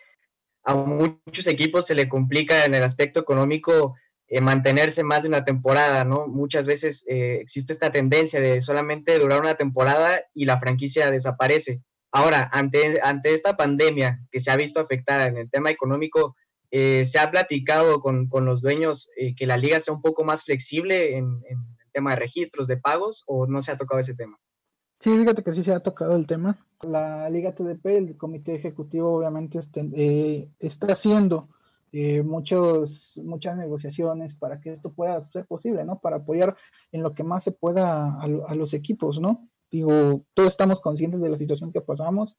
a 0.65 0.75
muchos 0.75 1.47
equipos 1.47 1.87
se 1.87 1.95
le 1.95 2.09
complica 2.09 2.65
en 2.65 2.75
el 2.75 2.83
aspecto 2.83 3.21
económico 3.21 3.95
eh, 4.27 4.41
mantenerse 4.41 5.03
más 5.05 5.23
de 5.23 5.29
una 5.29 5.45
temporada, 5.45 6.05
¿no? 6.05 6.27
Muchas 6.27 6.67
veces 6.67 7.05
eh, 7.07 7.39
existe 7.41 7.75
esta 7.75 7.93
tendencia 7.93 8.41
de 8.41 8.63
solamente 8.63 9.19
durar 9.19 9.41
una 9.41 9.57
temporada 9.57 10.23
y 10.33 10.47
la 10.47 10.59
franquicia 10.59 11.11
desaparece. 11.11 11.83
Ahora, 12.11 12.49
ante, 12.53 13.01
ante 13.03 13.35
esta 13.35 13.57
pandemia 13.57 14.21
que 14.31 14.41
se 14.41 14.51
ha 14.51 14.57
visto 14.57 14.81
afectada 14.81 15.27
en 15.27 15.37
el 15.37 15.51
tema 15.51 15.71
económico, 15.71 16.37
eh, 16.71 17.05
¿se 17.05 17.19
ha 17.19 17.31
platicado 17.31 18.01
con, 18.01 18.29
con 18.29 18.47
los 18.47 18.63
dueños 18.63 19.11
que 19.37 19.47
la 19.47 19.59
liga 19.59 19.79
sea 19.79 19.95
un 19.95 20.03
poco 20.03 20.25
más 20.25 20.45
flexible 20.45 21.17
en, 21.17 21.43
en, 21.49 21.59
el 21.59 21.91
tema 21.93 22.11
de 22.11 22.17
registros, 22.17 22.67
de 22.67 22.79
pagos, 22.79 23.25
o 23.27 23.47
no 23.47 23.63
se 23.63 23.73
ha 23.73 23.77
tocado 23.77 24.01
ese 24.01 24.15
tema? 24.15 24.39
Sí, 25.05 25.15
fíjate 25.19 25.43
que 25.43 25.53
sí 25.53 25.63
se 25.63 25.75
ha 25.75 25.81
tocado 25.81 26.17
el 26.17 26.27
tema. 26.27 26.57
La 26.81 27.29
Liga 27.29 27.55
TDP, 27.55 27.85
el 27.89 28.17
comité 28.17 28.55
ejecutivo, 28.55 29.13
obviamente 29.13 29.59
este, 29.59 30.49
está 30.59 30.93
haciendo 30.93 31.51
eh, 31.93 32.23
muchos, 32.23 33.21
muchas 33.23 33.55
negociaciones 33.59 34.33
para 34.33 34.63
que 34.63 34.71
esto 34.71 34.95
pueda 34.95 35.29
ser 35.31 35.45
posible, 35.45 35.85
¿no? 35.85 35.99
Para 35.99 36.17
apoyar 36.17 36.57
en 36.91 37.03
lo 37.03 37.13
que 37.13 37.23
más 37.23 37.45
se 37.45 37.53
pueda 37.53 38.19
a, 38.19 38.55
los 38.55 38.73
equipos, 38.73 39.21
¿no? 39.21 39.47
Digo, 39.71 40.25
todos 40.33 40.49
estamos 40.49 40.81
conscientes 40.81 41.21
de 41.21 41.29
la 41.29 41.37
situación 41.37 41.71
que 41.71 41.83
pasamos, 41.83 42.39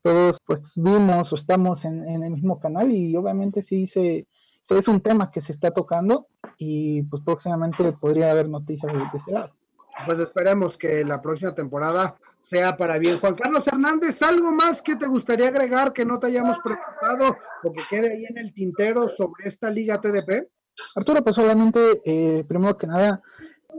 todos 0.00 0.38
pues 0.46 0.72
vimos 0.74 1.34
o 1.34 1.36
estamos 1.36 1.84
en, 1.84 2.08
el 2.08 2.30
mismo 2.30 2.58
canal 2.58 2.92
y 2.92 3.14
obviamente 3.14 3.60
sí 3.60 3.86
se, 3.86 4.26
es 4.70 4.88
un 4.88 5.02
tema 5.02 5.30
que 5.30 5.42
se 5.42 5.52
está 5.52 5.70
tocando 5.70 6.28
y 6.56 7.02
pues 7.02 7.22
próximamente 7.22 7.92
podría 7.92 8.30
haber 8.30 8.48
noticias 8.48 8.90
de 8.90 9.00
ese 9.12 9.32
lado 9.32 9.52
pues 10.04 10.18
esperemos 10.18 10.76
que 10.76 11.04
la 11.04 11.22
próxima 11.22 11.54
temporada 11.54 12.16
sea 12.40 12.76
para 12.76 12.98
bien. 12.98 13.18
Juan 13.18 13.34
Carlos 13.34 13.66
Hernández, 13.66 14.20
¿algo 14.22 14.52
más 14.52 14.82
que 14.82 14.96
te 14.96 15.06
gustaría 15.06 15.48
agregar 15.48 15.92
que 15.92 16.04
no 16.04 16.18
te 16.18 16.26
hayamos 16.26 16.58
preguntado 16.60 17.36
o 17.62 17.72
que 17.72 17.82
quede 17.88 18.12
ahí 18.12 18.24
en 18.26 18.38
el 18.38 18.52
tintero 18.52 19.08
sobre 19.08 19.48
esta 19.48 19.70
liga 19.70 20.00
TDP? 20.00 20.48
Arturo, 20.94 21.24
pues 21.24 21.36
solamente, 21.36 22.02
eh, 22.04 22.44
primero 22.46 22.76
que 22.76 22.86
nada, 22.86 23.22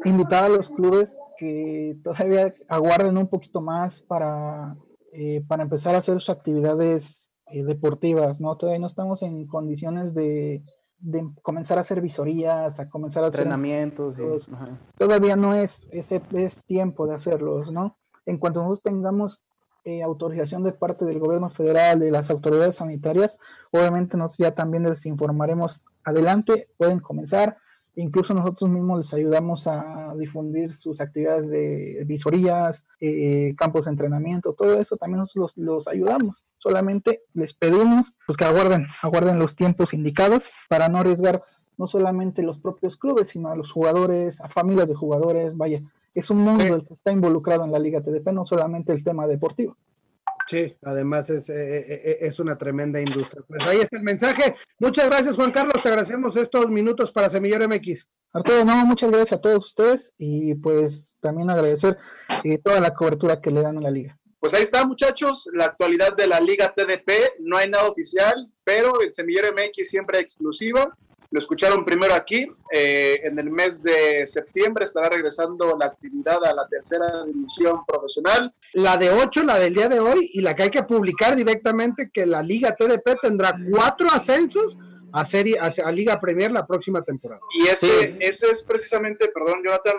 invitar 0.04 0.46
a 0.46 0.50
los 0.50 0.70
clubes 0.70 1.16
que 1.38 1.98
todavía 2.04 2.52
aguarden 2.68 3.18
un 3.18 3.28
poquito 3.28 3.62
más 3.62 4.02
para, 4.02 4.76
eh, 5.14 5.44
para 5.48 5.64
empezar 5.64 5.94
a 5.94 6.00
hacer 6.00 6.16
sus 6.16 6.30
actividades 6.30 7.32
eh, 7.52 7.64
deportivas, 7.64 8.42
¿no? 8.42 8.58
Todavía 8.58 8.80
no 8.80 8.88
estamos 8.88 9.22
en 9.22 9.46
condiciones 9.46 10.14
de, 10.16 10.64
de 11.00 11.28
comenzar 11.42 11.78
a 11.78 11.82
hacer 11.82 12.02
visorías, 12.02 12.80
a 12.80 12.90
comenzar 12.90 13.24
a 13.24 13.28
hacer 13.28 13.42
entrenamientos. 13.42 14.18
todavía 14.98 15.36
no 15.36 15.54
es 15.54 15.88
ese 15.92 16.22
es 16.34 16.66
tiempo 16.66 17.08
de 17.08 17.16
hacerlos, 17.16 17.72
¿no? 17.72 17.98
En 18.26 18.38
cuanto 18.38 18.62
nosotros 18.62 18.82
tengamos 18.82 19.44
eh, 19.84 20.04
autorización 20.04 20.64
de 20.64 20.74
parte 20.74 21.06
del 21.06 21.20
gobierno 21.20 21.50
federal, 21.50 22.00
de 22.00 22.12
las 22.12 22.30
autoridades 22.30 22.76
sanitarias, 22.78 23.38
obviamente 23.72 24.18
nosotros 24.18 24.50
ya 24.50 24.54
también 24.54 24.84
les 24.84 25.06
informaremos 25.06 25.82
adelante, 26.04 26.70
pueden 26.78 27.00
comenzar, 27.00 27.58
Incluso 28.00 28.36
nosotros 28.36 28.70
mismos 28.70 29.00
les 29.00 29.14
ayudamos 29.16 29.66
a 29.66 30.14
difundir 30.16 30.76
sus 30.76 31.02
actividades 31.02 31.50
de 31.50 32.04
visorías, 32.06 32.86
eh, 33.00 33.56
campos 33.58 33.86
de 33.86 33.92
entrenamiento, 33.92 34.54
todo 34.54 34.80
eso 34.80 34.98
también 34.98 35.22
nosotros 35.22 35.54
los, 35.56 35.88
ayudamos. 35.88 36.46
Solamente 36.60 37.24
les 37.34 37.56
pedimos 37.56 38.14
pues, 38.28 38.38
que 38.38 38.46
aguarden, 38.46 38.86
aguarden 39.02 39.40
los 39.40 39.56
tiempos 39.56 39.96
indicados 39.96 40.52
para 40.70 40.90
no 40.90 41.00
arriesgar 41.00 41.42
no 41.76 41.88
solamente 41.88 42.44
los 42.44 42.60
propios 42.60 42.98
clubes, 42.98 43.30
sino 43.30 43.50
a 43.50 43.56
los 43.56 43.72
jugadores, 43.72 44.42
a 44.42 44.50
familias 44.50 44.88
de 44.88 44.96
jugadores. 44.96 45.58
Vaya, 45.58 45.82
es 46.14 46.30
un 46.30 46.38
mundo 46.38 46.76
el 46.76 46.86
que 46.86 46.94
está 46.94 47.12
involucrado 47.12 47.64
en 47.64 47.72
la 47.72 47.80
Liga 47.80 48.02
TDP, 48.02 48.28
no 48.32 48.46
solamente 48.46 48.94
el 48.94 49.04
tema 49.04 49.26
deportivo. 49.26 49.76
Sí, 50.48 50.78
además 50.82 51.30
es, 51.30 51.50
eh, 51.50 51.80
eh, 51.80 52.02
eh, 52.04 52.18
es, 52.22 52.40
una 52.40 52.58
tremenda 52.58 53.02
industria. 53.02 53.44
Pues 53.46 53.68
ahí 53.68 53.80
está 53.80 53.98
el 53.98 54.04
mensaje. 54.04 54.56
Muchas 54.80 55.08
gracias, 55.08 55.36
Juan 55.36 55.52
Carlos. 55.52 55.84
Te 55.84 55.90
agradecemos 55.90 56.38
estos 56.38 56.70
minutos 56.70 57.12
para 57.12 57.30
Semillero 57.30 57.68
MX. 57.68 58.08
Arturo, 58.32 58.64
no, 58.64 58.86
muchas 58.86 59.10
gracias 59.10 59.34
a 59.34 59.42
todos 59.42 59.66
ustedes 59.66 60.14
y 60.18 60.56
pues 60.56 61.12
también 61.20 61.50
agradecer 61.50 61.98
toda 62.64 62.80
la 62.80 62.94
cobertura 62.94 63.42
que 63.42 63.52
le 63.52 63.62
dan 63.62 63.78
a 63.78 63.82
la 63.82 63.92
liga. 63.92 64.18
Pues 64.40 64.54
ahí 64.54 64.64
está, 64.64 64.86
muchachos, 64.86 65.50
la 65.54 65.66
actualidad 65.66 66.16
de 66.16 66.28
la 66.28 66.40
Liga 66.40 66.74
TDP. 66.74 67.40
No 67.40 67.58
hay 67.58 67.70
nada 67.70 67.90
oficial, 67.90 68.50
pero 68.64 69.02
el 69.02 69.12
Semillero 69.12 69.50
MX 69.52 69.90
siempre 69.90 70.20
exclusiva. 70.20 70.96
Lo 71.30 71.40
escucharon 71.40 71.84
primero 71.84 72.14
aquí. 72.14 72.48
Eh, 72.72 73.22
en 73.24 73.38
el 73.40 73.50
mes 73.50 73.84
de 73.84 74.26
septiembre 74.26 74.86
estará 74.86 75.10
regresando 75.10 75.76
la 75.78 75.88
actividad 75.88 76.44
a 76.46 76.54
la 76.54 76.68
tercera 76.68 77.26
división 77.26 77.86
profesional. 77.86 78.54
La 78.74 78.98
de 78.98 79.10
ocho, 79.10 79.44
la 79.44 79.58
del 79.58 79.74
día 79.74 79.90
de 79.90 80.00
hoy, 80.00 80.30
y 80.34 80.42
la 80.42 80.56
que 80.56 80.64
hay 80.64 80.72
que 80.72 80.84
publicar 80.84 81.36
directamente, 81.36 82.10
que 82.14 82.26
la 82.26 82.42
Liga 82.42 82.76
TDP 82.76 83.20
tendrá 83.22 83.58
cuatro 83.72 84.10
ascensos 84.12 84.78
a, 85.12 85.26
serie, 85.26 85.58
a, 85.60 85.92
Liga 85.92 86.20
Premier 86.20 86.52
la 86.52 86.66
próxima 86.66 87.02
temporada. 87.02 87.42
Y 87.60 87.68
ese, 87.68 88.18
ese 88.20 88.52
es 88.52 88.64
precisamente, 88.64 89.30
perdón, 89.30 89.62
Jonathan, 89.64 89.96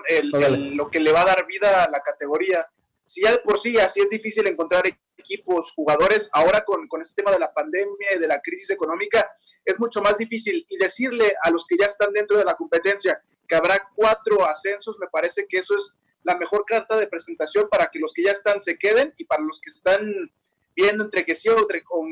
lo 0.77 0.91
que 0.91 1.01
le 1.01 1.13
va 1.13 1.23
a 1.23 1.27
dar 1.27 1.47
vida 1.47 1.85
a 1.85 1.91
la 1.91 2.01
categoría. 2.01 2.67
Si 3.09 3.23
ya 3.23 3.33
de 3.33 3.39
por 3.39 3.59
sí 3.59 3.79
así 3.79 4.01
es 4.01 4.11
difícil 4.11 4.47
encontrar 4.47 4.85
equipos, 5.17 5.73
jugadores, 5.75 6.29
ahora 6.33 6.63
con, 6.63 6.87
con 6.89 7.01
este 7.01 7.23
tema 7.23 7.33
de 7.33 7.39
la 7.39 7.53
pandemia 7.53 8.15
y 8.15 8.19
de 8.19 8.27
la 8.29 8.39
crisis 8.41 8.69
económica, 8.69 9.31
es 9.65 9.81
mucho 9.81 10.03
más 10.03 10.19
difícil. 10.19 10.67
Y 10.69 10.77
decirle 10.77 11.35
a 11.43 11.51
los 11.51 11.67
que 11.67 11.79
ya 11.79 11.87
están 11.87 12.13
dentro 12.13 12.37
de 12.37 12.45
la 12.45 12.55
competencia 12.55 13.19
que 13.49 13.57
habrá 13.57 13.89
cuatro 13.97 14.45
ascensos, 14.45 14.99
me 15.01 15.09
parece 15.09 15.47
que 15.49 15.59
eso 15.59 15.75
es 15.75 15.95
la 16.23 16.37
mejor 16.37 16.67
carta 16.67 16.99
de 16.99 17.07
presentación 17.07 17.67
para 17.71 17.87
que 17.87 17.99
los 17.99 18.13
que 18.13 18.25
ya 18.25 18.33
están 18.33 18.61
se 18.61 18.77
queden 18.77 19.15
y 19.17 19.25
para 19.25 19.43
los 19.43 19.59
que 19.59 19.71
están 19.71 20.31
viendo 20.77 21.05
entre 21.05 21.25
que 21.25 21.35
sí 21.35 21.49
o 21.49 21.57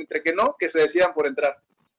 entre, 0.01 0.23
que 0.23 0.33
no, 0.33 0.57
que 0.59 0.71
se 0.71 0.81
decidan 0.81 1.13
por 1.13 1.27
entrar 1.27 1.59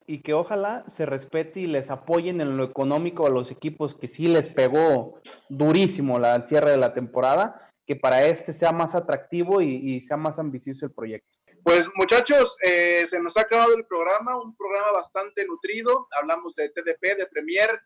y 0.10 0.22
que 0.22 0.34
ojalá 0.34 0.86
se 0.88 1.06
respete 1.06 1.60
y 1.60 1.68
les 1.68 1.92
apoyen 1.92 2.40
en 2.40 2.56
lo 2.56 2.64
económico 2.64 3.28
a 3.28 3.30
los 3.30 3.52
equipos 3.52 3.94
que 3.94 4.08
sí 4.08 4.30
les 4.30 4.48
pegó 4.48 5.20
durísimo 5.50 6.18
la, 6.18 6.42
cierre 6.46 6.72
de 6.72 6.78
la 6.78 6.94
temporada 6.94 7.67
que 7.88 7.96
para 7.96 8.28
este 8.28 8.52
sea 8.52 8.74
más 8.74 8.94
atractivo 8.96 9.62
y, 9.62 10.02
sea 10.02 10.18
más 10.18 10.38
ambicioso 10.38 10.86
el 10.86 10.92
proyecto. 10.92 11.38
Pues 11.64 11.90
muchachos, 11.96 12.58
eh, 12.62 13.06
se 13.08 13.20
nos 13.20 13.38
ha 13.38 13.42
acabado 13.42 13.76
el 13.76 13.86
programa, 13.86 14.40
un 14.40 14.56
programa 14.56 14.92
bastante 14.92 15.46
nutrido, 15.46 16.08
hablamos 16.20 16.54
de 16.56 16.70
TDP, 16.70 17.18
de 17.18 17.28
Premier, 17.32 17.82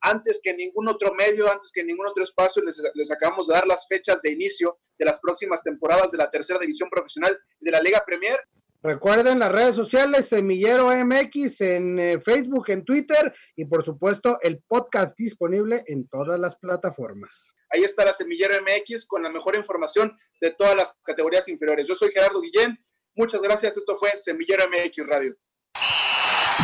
antes 0.00 0.40
que 0.42 0.52
ningún 0.52 0.88
otro 0.88 1.14
medio, 1.14 1.50
antes 1.50 1.70
que 1.72 1.84
ningún 1.84 2.06
otro 2.06 2.24
espacio, 2.24 2.62
les, 2.62 2.82
les, 2.94 3.10
acabamos 3.12 3.46
de 3.46 3.54
dar 3.54 3.66
las 3.66 3.86
fechas 3.88 4.20
de 4.22 4.32
inicio 4.32 4.78
de 4.98 5.04
las 5.04 5.20
próximas 5.20 5.62
temporadas 5.62 6.10
de 6.10 6.18
la 6.18 6.30
tercera 6.30 6.58
división 6.58 6.90
profesional 6.90 7.38
de 7.60 7.70
la 7.70 7.80
Liga 7.80 8.02
Premier. 8.04 8.40
Recuerden 8.82 9.38
las 9.38 9.50
redes 9.50 9.76
sociales, 9.76 10.28
Semillero 10.28 10.90
MX 10.90 11.60
en 11.62 11.98
eh, 11.98 12.20
Facebook, 12.20 12.66
en 12.68 12.84
Twitter 12.84 13.32
y 13.56 13.64
por 13.64 13.82
supuesto 13.82 14.38
el 14.42 14.62
podcast 14.68 15.16
disponible 15.16 15.84
en 15.86 16.06
todas 16.06 16.38
las 16.38 16.56
plataformas. 16.56 17.54
Ahí 17.74 17.82
está 17.82 18.04
la 18.04 18.12
Semillero 18.12 18.54
MX 18.62 19.04
con 19.04 19.22
la 19.22 19.30
mejor 19.30 19.56
información 19.56 20.16
de 20.40 20.52
todas 20.52 20.76
las 20.76 20.96
categorías 21.02 21.48
inferiores. 21.48 21.88
Yo 21.88 21.96
soy 21.96 22.12
Gerardo 22.12 22.40
Guillén. 22.40 22.78
Muchas 23.16 23.40
gracias. 23.40 23.76
Esto 23.76 23.96
fue 23.96 24.16
Semillero 24.16 24.64
MX 24.68 25.06
Radio. 25.06 25.36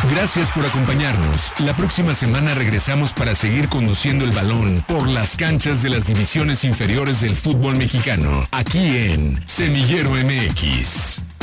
Gracias 0.09 0.51
por 0.51 0.65
acompañarnos. 0.65 1.51
La 1.59 1.75
próxima 1.75 2.13
semana 2.13 2.55
regresamos 2.55 3.13
para 3.13 3.35
seguir 3.35 3.67
conduciendo 3.67 4.23
el 4.23 4.31
balón 4.31 4.83
por 4.87 5.07
las 5.07 5.35
canchas 5.35 5.83
de 5.83 5.89
las 5.89 6.07
divisiones 6.07 6.63
inferiores 6.63 7.21
del 7.21 7.35
fútbol 7.35 7.75
mexicano, 7.75 8.47
aquí 8.51 8.79
en 8.79 9.47
Semillero 9.47 10.11
MX. 10.11 11.40